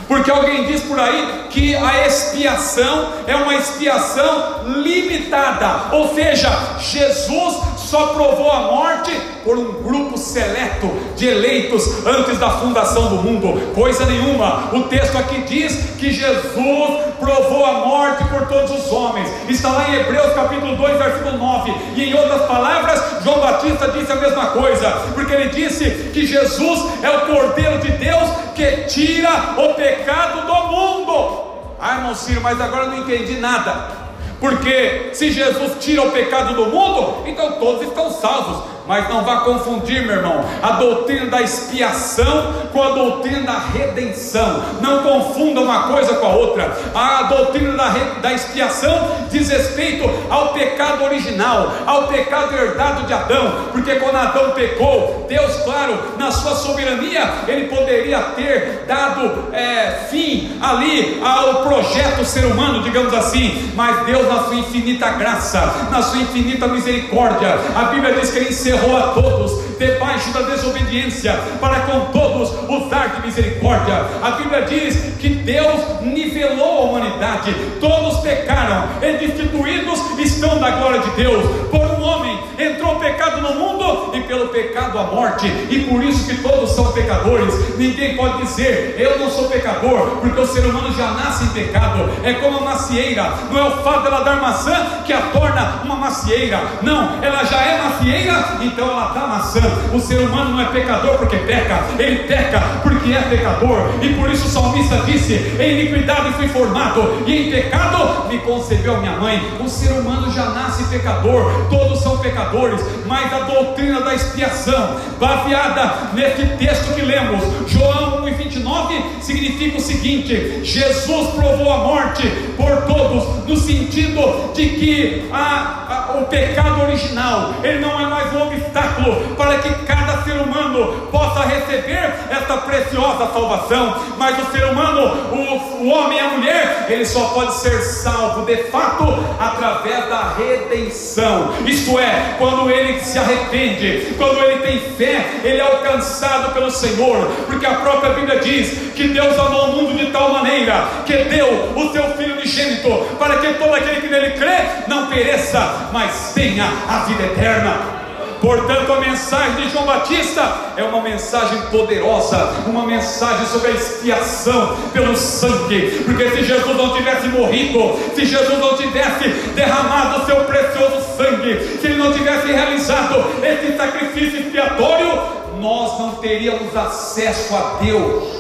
[0.07, 7.57] Porque alguém diz por aí que a expiação é uma expiação limitada, ou seja, Jesus
[7.89, 9.11] só provou a morte
[9.43, 13.73] por um grupo seleto de eleitos antes da fundação do mundo.
[13.75, 14.69] Coisa nenhuma.
[14.75, 19.31] O texto aqui diz que Jesus provou a morte por todos os homens.
[19.49, 21.75] Está lá em Hebreus capítulo 2, versículo 9.
[21.97, 27.03] E em outras palavras, João Batista disse a mesma coisa, porque ele disse que Jesus
[27.03, 31.49] é o Cordeiro de Deus que tira o pecado do mundo.
[31.81, 34.08] Ah, irmão Ciro, mas agora eu não entendi nada.
[34.41, 38.78] Porque se Jesus tira o pecado do mundo, então todos estão salvos.
[38.89, 44.63] Mas não vá confundir, meu irmão, a doutrina da expiação com a doutrina da redenção.
[44.81, 46.75] Não confunda uma coisa com a outra.
[46.95, 47.89] A doutrina da,
[48.23, 53.67] da expiação diz respeito ao pecado original, ao pecado herdado de Adão.
[53.73, 60.59] Porque quando Adão pecou, Deus, claro, na sua soberania, ele poderia ter dado é, fim
[60.63, 63.71] ali ao projeto ser humano, digamos assim.
[63.75, 68.49] Mas Deus, na sua infinita graça, na sua infinita misericórdia, a Bíblia diz que ele
[68.49, 74.07] encerrou encerrou a todos debaixo da desobediência, para com todos usar de misericórdia.
[74.23, 81.01] A Bíblia diz que Deus nivelou a humanidade, todos pecaram, e destituídos estão da glória
[81.01, 81.45] de Deus.
[81.71, 86.03] Por um homem entrou o pecado no mundo, e pelo pecado a morte, e por
[86.03, 87.77] isso que todos são pecadores.
[87.77, 92.11] Ninguém pode dizer, eu não sou pecador, porque o ser humano já nasce em pecado.
[92.23, 95.97] É como a macieira, não é o fato dela dar maçã que a torna uma
[95.97, 99.61] macieira, não, ela já é macieira, então ela dá maçã.
[99.93, 104.31] O ser humano não é pecador porque peca, ele peca porque é pecador, e por
[104.31, 109.41] isso o salmista disse: Em iniquidade fui formado, e em pecado me concebeu minha mãe.
[109.61, 116.11] O ser humano já nasce pecador, todos são pecadores, mas a doutrina da expiação, baseada
[116.15, 123.47] nesse texto que lemos, João 1,29, significa o seguinte: Jesus provou a morte por todos,
[123.47, 129.37] no sentido de que a, a, o pecado original, ele não é mais um obstáculo
[129.37, 135.85] para que cada ser humano possa receber esta preciosa salvação, mas o ser humano, o,
[135.85, 139.05] o homem e a mulher, ele só pode ser salvo de fato
[139.39, 145.63] através da redenção, isto é, quando ele se arrepende, quando ele tem fé, ele é
[145.63, 150.33] alcançado pelo Senhor, porque a própria Bíblia diz que Deus amou o mundo de tal
[150.33, 154.57] maneira que deu o seu Filho unigênito para que todo aquele que nele crê
[154.87, 157.98] não pereça, mas tenha a vida eterna.
[158.41, 164.77] Portanto, a mensagem de João Batista é uma mensagem poderosa, uma mensagem sobre a expiação
[164.93, 170.37] pelo sangue, porque se Jesus não tivesse morrido, se Jesus não tivesse derramado o seu
[170.45, 175.21] precioso sangue, se ele não tivesse realizado esse sacrifício expiatório,
[175.61, 178.39] nós não teríamos acesso a Deus.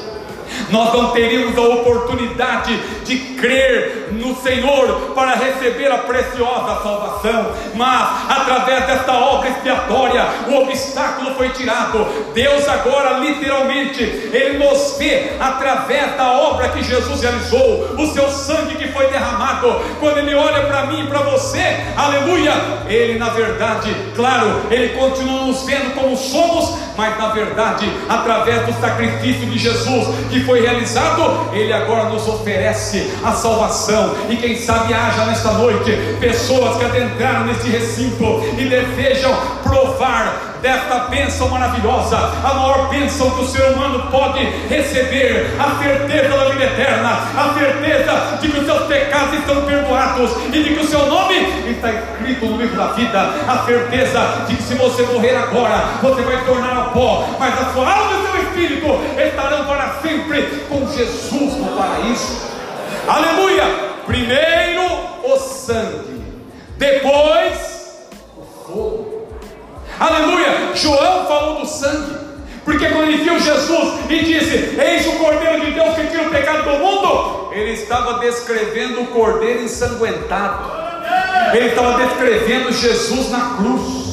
[0.71, 8.09] Nós não teríamos a oportunidade de crer no Senhor para receber a preciosa salvação, mas
[8.29, 12.07] através desta obra expiatória, o obstáculo foi tirado.
[12.35, 18.77] Deus agora, literalmente, Ele nos vê através da obra que Jesus realizou, o seu sangue
[18.77, 19.81] que foi derramado.
[19.99, 22.53] Quando Ele olha para mim e para você, aleluia,
[22.89, 28.81] Ele na verdade, claro, Ele continua nos vendo como somos, mas na verdade, através do
[28.81, 34.15] sacrifício de Jesus que foi realizado, Ele agora nos oferece a salvação.
[34.29, 40.99] E quem sabe haja nesta noite pessoas que adentraram neste recinto e desejam provar desta
[41.11, 46.65] bênção maravilhosa, a maior bênção que o ser humano pode receber, a certeza da vida
[46.65, 51.07] eterna, a certeza de que os seus pecados estão perdoados e de que o seu
[51.07, 51.37] nome
[51.71, 56.23] está escrito no livro da vida, a certeza de que se você morrer agora, você
[56.23, 60.87] vai tornar a pó, mas a sua alma e seu espírito estarão para sempre com
[60.87, 62.58] Jesus no paraíso.
[63.09, 63.65] Aleluia!
[64.07, 64.83] Primeiro
[65.25, 66.23] o sangue,
[66.77, 68.07] depois
[68.37, 69.29] o fogo.
[69.99, 70.75] Aleluia!
[70.75, 72.19] João falou do sangue,
[72.67, 76.31] Porque quando ele viu Jesus e disse: Eis o Cordeiro de Deus que tira o
[76.31, 80.71] pecado do mundo, ele estava descrevendo o Cordeiro ensanguentado,
[81.55, 84.08] ele estava descrevendo Jesus na cruz.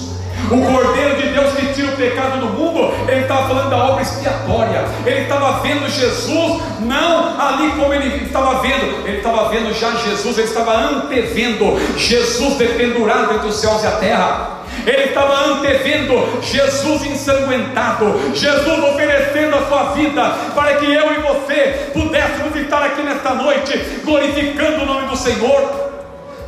[0.52, 4.02] O Cordeiro de Deus que tira o pecado do mundo, ele estava falando da obra
[4.04, 4.86] expiatória.
[5.06, 10.38] Ele estava vendo Jesus, não ali como ele estava vendo, ele estava vendo já Jesus,
[10.38, 14.56] ele estava antevendo Jesus dependurado entre os céus e a terra.
[14.86, 20.22] Ele estava antevendo Jesus ensanguentado, Jesus oferecendo a sua vida
[20.54, 25.92] para que eu e você pudéssemos estar aqui nesta noite glorificando o nome do Senhor.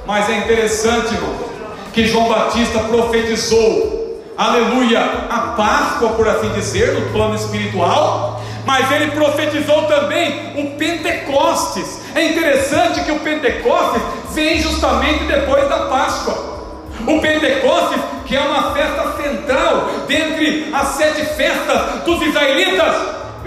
[0.05, 1.46] Mas é interessante, irmão,
[1.97, 4.99] que João Batista profetizou, aleluia,
[5.31, 12.01] a Páscoa, por assim dizer, no plano espiritual, mas ele profetizou também o Pentecostes.
[12.13, 16.35] É interessante que o Pentecostes vem justamente depois da Páscoa.
[17.07, 22.95] O Pentecostes, que é uma festa central dentre as sete festas dos israelitas,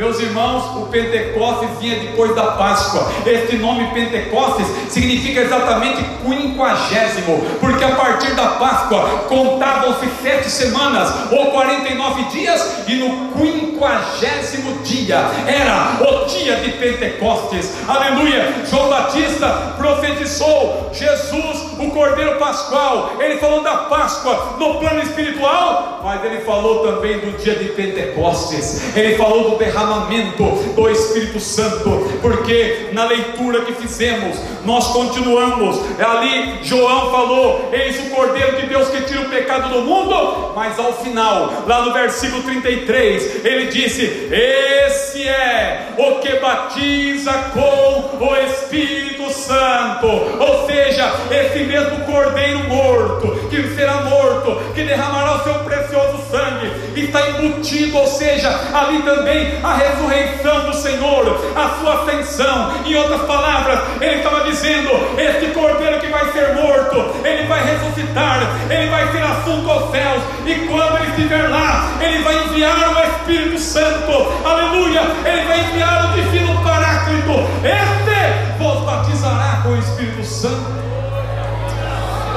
[0.00, 3.12] meus irmãos, o Pentecostes vinha depois da Páscoa.
[3.26, 11.50] Este nome Pentecostes significa exatamente quinquagésimo, porque a partir da Páscoa contavam-se sete semanas ou
[11.50, 17.70] 49 dias, e no quinquagésimo dia era o dia de Pentecostes.
[17.86, 18.54] Aleluia!
[18.70, 23.16] João Batista profetizou Jesus, o Cordeiro Pascual.
[23.20, 28.96] Ele falou da Páscoa no plano espiritual, mas ele falou também do dia de Pentecostes.
[28.96, 35.80] Ele falou do derramamento derramamento do Espírito Santo, porque na leitura que fizemos, nós continuamos.
[35.98, 40.78] Ali João falou: Eis o Cordeiro de Deus que tira o pecado do mundo, mas
[40.78, 48.36] ao final, lá no versículo 33, ele disse: Esse é o que batiza com o
[48.36, 55.54] Espírito Santo, ou seja, esse mesmo Cordeiro morto, que será morto, que derramará o seu
[55.60, 62.72] precioso sangue, está embutido, ou seja, ali também a ressurreição do Senhor, a sua ascensão.
[62.84, 68.40] Em outras palavras, ele estava dizendo: este cordeiro que vai ser morto, ele vai ressuscitar,
[68.68, 73.00] ele vai ser assunto aos céus, e quando ele estiver lá, ele vai enviar o
[73.00, 74.12] Espírito Santo,
[74.44, 77.32] aleluia, ele vai enviar o Divino Paráclito,
[77.64, 80.80] este vos batizará com o Espírito Santo.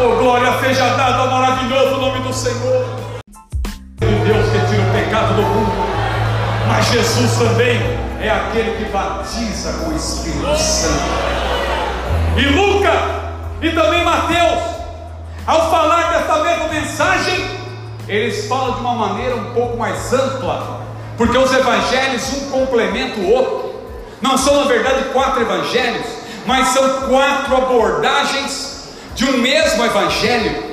[0.02, 2.86] Oh, glória seja dada ao maravilhoso nome do Senhor.
[4.00, 5.93] Deus que tira o pecado do mundo
[6.68, 7.80] mas Jesus também
[8.22, 11.04] é aquele que batiza com o Espírito Santo.
[12.38, 13.14] E Lucas
[13.62, 14.64] e também Mateus,
[15.46, 17.46] ao falar dessa mesma mensagem,
[18.08, 20.82] eles falam de uma maneira um pouco mais ampla,
[21.18, 23.74] porque os evangelhos um complementa o outro.
[24.22, 26.06] Não são na verdade quatro evangelhos,
[26.46, 30.64] mas são quatro abordagens de um mesmo evangelho.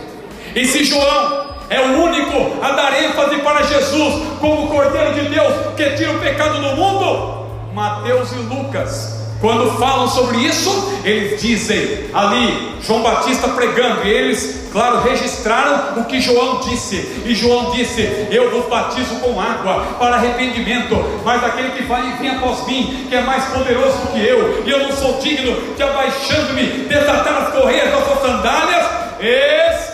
[0.55, 5.55] E se João é o único a dar ênfase para Jesus como Cordeiro de Deus
[5.77, 7.41] que tira o pecado do mundo.
[7.73, 14.69] Mateus e Lucas, quando falam sobre isso, eles dizem ali, João Batista pregando, e eles,
[14.73, 17.23] claro, registraram o que João disse.
[17.25, 18.03] E João disse:
[18.33, 23.15] Eu vos batizo com água para arrependimento, mas aquele que vai vir após mim, que
[23.15, 27.55] é mais poderoso do que eu, e eu não sou digno de abaixando-me, desatar as
[27.55, 28.87] correias das suas sandálias,
[29.21, 29.90] este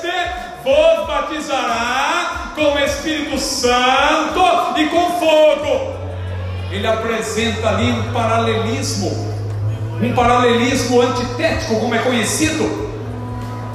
[0.66, 4.40] vos batizará com o Espírito Santo
[4.76, 5.94] e com fogo.
[6.72, 9.10] Ele apresenta ali um paralelismo,
[10.02, 12.90] um paralelismo antitético, como é conhecido,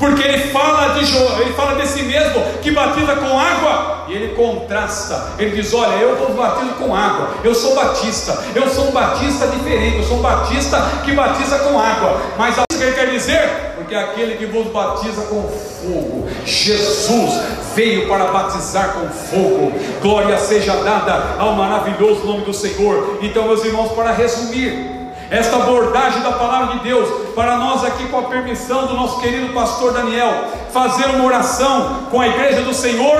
[0.01, 4.35] porque ele fala de ele fala de si mesmo que batiza com água e ele
[4.35, 5.33] contrasta.
[5.39, 7.35] Ele diz: Olha, eu vos batizo com água.
[7.43, 8.37] Eu sou batista.
[8.53, 9.97] Eu sou um batista diferente.
[9.97, 12.19] Eu sou um batista que batiza com água.
[12.37, 13.70] Mas o que ele quer dizer?
[13.91, 16.25] Porque é aquele que vos batiza com fogo.
[16.45, 17.41] Jesus
[17.75, 19.73] veio para batizar com fogo.
[20.01, 23.19] Glória seja dada ao maravilhoso nome do Senhor.
[23.21, 28.19] Então, meus irmãos, para resumir esta abordagem da palavra de Deus, para nós aqui, com
[28.19, 33.19] a permissão do nosso querido pastor Daniel, fazer uma oração com a igreja do Senhor.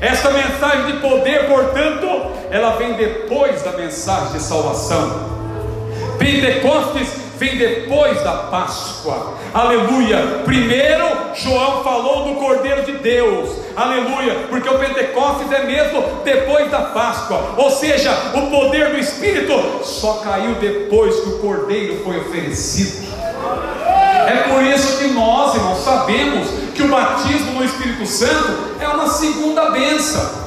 [0.00, 5.36] Esta mensagem de poder, portanto, ela vem depois da mensagem de salvação.
[6.18, 9.34] Pentecostes vem depois da Páscoa.
[9.52, 10.42] Aleluia.
[10.44, 13.50] Primeiro, João falou do Cordeiro de Deus.
[13.76, 14.46] Aleluia.
[14.48, 17.54] Porque o Pentecostes é mesmo depois da Páscoa.
[17.56, 19.52] Ou seja, o poder do Espírito
[19.84, 23.06] só caiu depois que o Cordeiro foi oferecido.
[24.26, 29.08] É por isso que nós, irmãos, sabemos que o batismo no Espírito Santo é uma
[29.08, 30.45] segunda benção.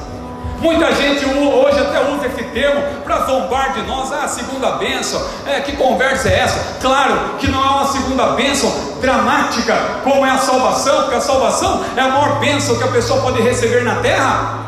[0.60, 4.12] Muita gente hoje até usa esse termo para zombar de nós.
[4.12, 5.20] Ah, segunda bênção.
[5.46, 6.76] É, que conversa é essa?
[6.80, 11.82] Claro que não é uma segunda bênção dramática como é a salvação, porque a salvação
[11.96, 14.58] é a maior bênção que a pessoa pode receber na terra.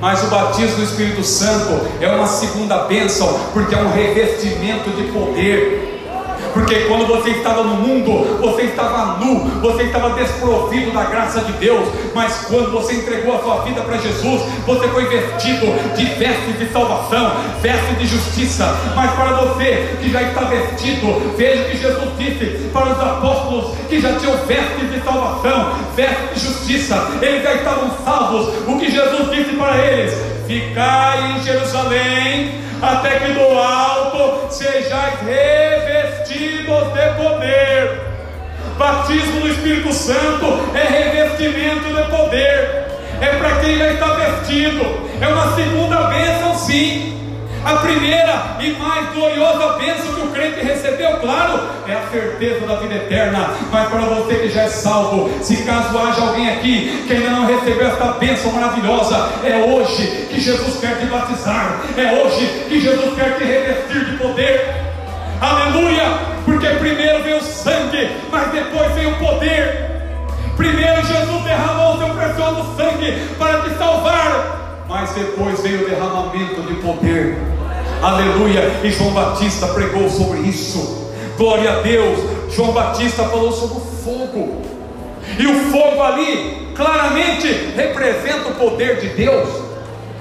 [0.00, 5.04] Mas o batismo do Espírito Santo é uma segunda bênção, porque é um revestimento de
[5.12, 5.91] poder.
[6.52, 11.52] Porque quando você estava no mundo, você estava nu, você estava desprovido da graça de
[11.52, 16.58] Deus, mas quando você entregou a sua vida para Jesus, você foi vestido de vestes
[16.58, 18.74] de salvação, vestes de justiça.
[18.94, 24.00] Mas para você que já está vestido, veja que Jesus disse para os apóstolos que
[24.00, 28.48] já tinham vestes de salvação, vestes de justiça, eles já estavam salvos.
[28.66, 36.92] O que Jesus disse para eles: Ficai em Jerusalém até que do alto sejais revestidos
[36.92, 38.12] de poder.
[38.76, 42.88] Batismo no Espírito Santo é revestimento de poder,
[43.20, 47.31] é para quem já está vestido, é uma segunda bênção, sim.
[47.64, 52.74] A primeira e mais gloriosa bênção que o crente recebeu, claro, é a certeza da
[52.74, 53.50] vida eterna.
[53.70, 57.46] Mas para você que já é salvo, se caso haja alguém aqui que ainda não
[57.46, 63.14] recebeu esta bênção maravilhosa, é hoje que Jesus quer te batizar, é hoje que Jesus
[63.14, 64.74] quer te revestir de poder.
[65.40, 66.32] Aleluia!
[66.44, 69.90] Porque primeiro veio o sangue, mas depois veio o poder.
[70.56, 74.61] Primeiro Jesus derramou o seu precioso sangue para te salvar
[74.92, 77.38] mas depois veio o derramamento de poder.
[78.02, 78.70] Aleluia!
[78.84, 81.08] E João Batista pregou sobre isso.
[81.38, 82.18] Glória a Deus!
[82.54, 84.62] João Batista falou sobre o fogo.
[85.38, 89.48] E o fogo ali claramente representa o poder de Deus.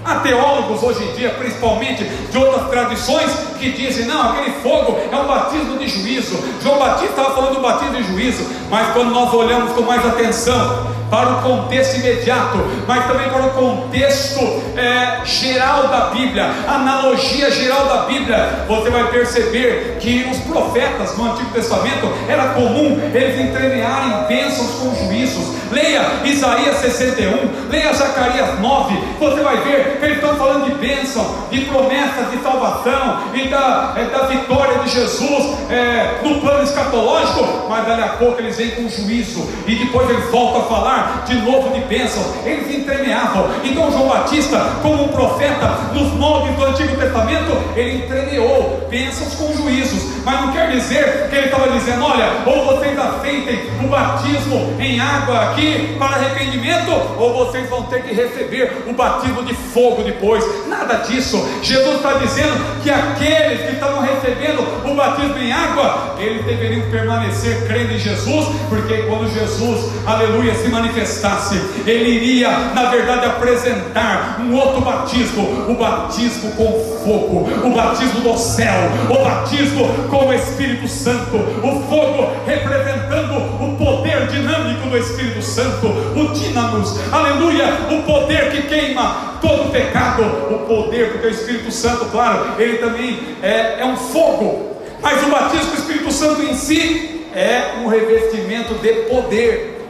[0.06, 5.16] Há teólogos hoje em dia, principalmente de outras tradições, que dizem: não, aquele fogo é
[5.18, 6.42] um batismo de juízo.
[6.64, 10.88] João Batista estava falando do batismo de juízo, mas quando nós olhamos com mais atenção,
[11.12, 12.58] para o contexto imediato,
[12.88, 14.40] mas também para o contexto
[14.78, 21.34] é, geral da Bíblia, analogia geral da Bíblia, você vai perceber que os profetas no
[21.34, 25.60] Antigo Testamento era comum eles entremearem bênçãos com juízos.
[25.70, 31.36] Leia Isaías 61, leia Zacarias 9, você vai ver que eles estão falando de bênção,
[31.50, 37.68] de promessas de salvação e da, é, da vitória de Jesus é, no plano escatológico,
[37.70, 41.36] mas dali a pouco eles vêm com juízo e depois eles voltam a falar de
[41.36, 43.50] novo de bênção, eles entremeavam.
[43.64, 49.54] Então João Batista, como um profeta nos moldes do Antigo Testamento, ele entremeou bênçãos com
[49.54, 54.76] juízos, mas não quer dizer que ele estava dizendo: olha, ou vocês aceitem o batismo
[54.80, 60.04] em água aqui para arrependimento, ou vocês vão ter que receber o batismo de fogo
[60.04, 60.44] depois.
[60.68, 61.38] Nada disso.
[61.62, 67.66] Jesus está dizendo que aqueles que estavam recebendo o batismo em água, eles deveriam permanecer
[67.68, 71.56] crendo em Jesus, porque quando Jesus, aleluia, se manifestou manifestasse,
[71.88, 76.66] ele iria, na verdade, apresentar um outro batismo, o batismo com
[77.04, 78.76] fogo, o batismo do céu,
[79.10, 85.88] o batismo com o Espírito Santo, o fogo representando o poder dinâmico do Espírito Santo,
[85.88, 92.06] o dínamos, aleluia, o poder que queima todo pecado, o poder, porque o Espírito Santo,
[92.06, 96.54] claro, ele também é, é um fogo, mas o batismo com o Espírito Santo em
[96.54, 99.81] si é um revestimento de poder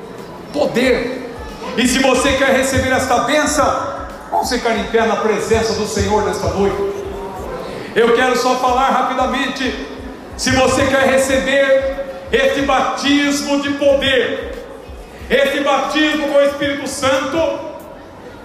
[0.51, 1.33] poder.
[1.77, 3.65] E se você quer receber esta bênção,
[4.29, 6.77] vamos ficar em pé na presença do Senhor nesta noite.
[7.95, 9.87] Eu quero só falar rapidamente.
[10.37, 14.65] Se você quer receber este batismo de poder,
[15.29, 17.59] esse batismo com o Espírito Santo,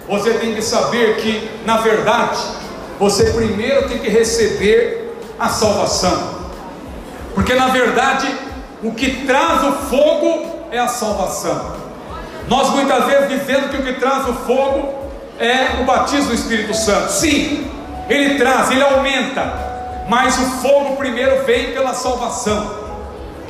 [0.07, 2.39] você tem que saber que, na verdade,
[2.99, 6.35] você primeiro tem que receber a salvação,
[7.35, 8.27] porque na verdade,
[8.81, 11.86] o que traz o fogo é a salvação.
[12.47, 14.93] Nós muitas vezes dizemos que o que traz o fogo
[15.39, 17.11] é o batismo do Espírito Santo.
[17.11, 17.69] Sim,
[18.09, 19.53] ele traz, ele aumenta,
[20.07, 22.71] mas o fogo primeiro vem pela salvação,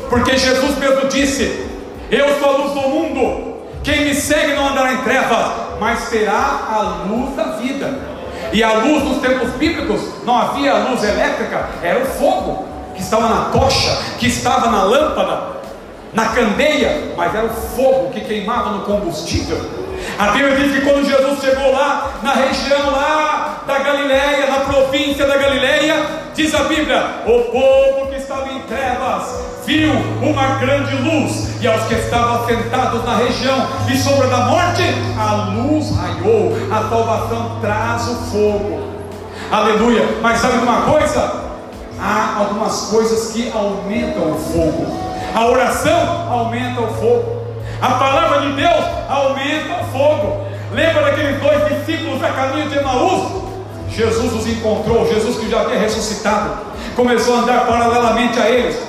[0.09, 1.67] porque Jesus mesmo disse:
[2.09, 6.67] Eu sou a luz do mundo, quem me segue não andará em trevas, mas terá
[6.69, 8.17] a luz da vida.
[8.51, 13.27] E a luz nos tempos bíblicos não havia luz elétrica, era o fogo que estava
[13.27, 15.56] na tocha, que estava na lâmpada
[16.13, 19.59] na candeia, mas era o fogo que queimava no combustível.
[20.17, 25.27] A Bíblia diz que quando Jesus chegou lá, na região lá da Galileia, na província
[25.27, 29.91] da Galileia, diz a Bíblia: o povo que estava em trevas viu
[30.21, 34.83] uma grande luz, e aos que estavam sentados na região e sombra da morte,
[35.19, 38.87] a luz raiou, a salvação traz o fogo.
[39.51, 40.05] Aleluia!
[40.21, 41.47] Mas sabe uma coisa?
[41.99, 45.06] Há algumas coisas que aumentam o fogo.
[45.37, 47.45] A oração aumenta o fogo.
[47.79, 50.47] A palavra de Deus aumenta o fogo.
[50.73, 53.43] Lembra daqueles dois discípulos a caminho de Emaús?
[53.87, 56.57] Jesus os encontrou, Jesus que já havia ressuscitado,
[56.95, 58.79] começou a andar paralelamente a eles.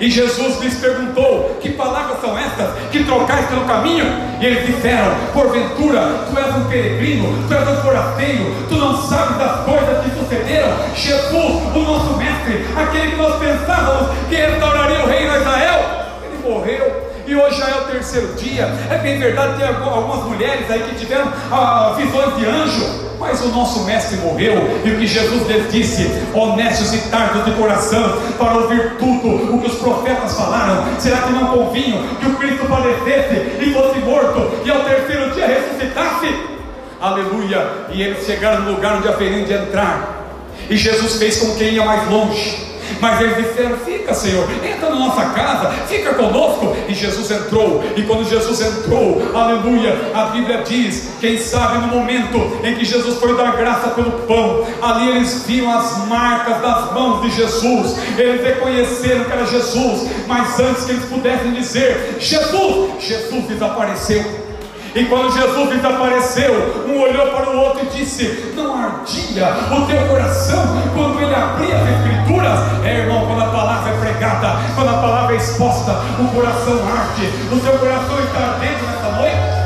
[0.00, 4.06] E Jesus lhes perguntou: Que palavras são estas que trocais pelo caminho?
[4.40, 9.36] E eles disseram: Porventura, tu és um peregrino, tu és um forasteiro, tu não sabes
[9.36, 10.70] das coisas que sucederam.
[10.94, 15.67] Jesus, o nosso mestre, aquele que nós pensávamos que restauraria o reino a Israel,
[16.48, 18.64] morreu e hoje já é o terceiro dia.
[18.90, 23.48] É bem verdade, tem algumas mulheres aí que tiveram ah, visões de anjo, mas o
[23.48, 28.54] nosso mestre morreu, e o que Jesus lhes disse, honestos e tardos de coração, para
[28.54, 33.58] ouvir tudo o que os profetas falaram, será que não convinha que o Cristo padecesse
[33.60, 36.34] e fosse morto, e ao terceiro dia ressuscitasse?
[37.00, 37.66] Aleluia!
[37.90, 40.24] E eles chegaram no lugar onde haveriam de entrar,
[40.70, 42.68] e Jesus fez com quem ia mais longe.
[43.00, 46.76] Mas eles disseram: Fica, Senhor, entra na nossa casa, fica conosco.
[46.88, 47.84] E Jesus entrou.
[47.96, 53.18] E quando Jesus entrou, aleluia, a Bíblia diz: Quem sabe no momento em que Jesus
[53.18, 57.96] foi dar graça pelo pão, ali eles viram as marcas das mãos de Jesus.
[58.16, 60.08] Eles reconheceram que era Jesus.
[60.26, 64.47] Mas antes que eles pudessem dizer: Jesus, Jesus desapareceu.
[64.94, 70.08] E quando Jesus desapareceu, um olhou para o outro e disse: Não ardia o teu
[70.08, 70.64] coração
[70.94, 72.58] quando ele abria as Escrituras?
[72.84, 77.26] É, irmão, quando a palavra é pregada, quando a palavra é exposta, o coração arde.
[77.52, 79.58] O teu coração está ardendo nessa noite?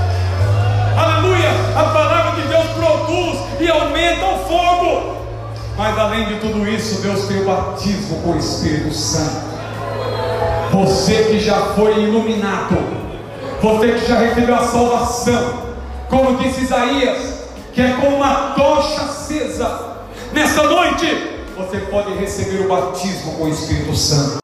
[0.99, 1.51] Aleluia!
[1.77, 5.17] A palavra de Deus produz e aumenta o fogo.
[5.77, 9.53] Mas além de tudo isso, Deus tem o batismo com o Espírito Santo.
[10.73, 13.02] Você que já foi iluminado
[13.63, 15.63] você que já recebeu a salvação,
[16.11, 19.99] como disse Isaías, que é como uma tocha acesa.
[20.33, 21.07] Nesta noite,
[21.57, 24.42] você pode receber o batismo com o Espírito Santo.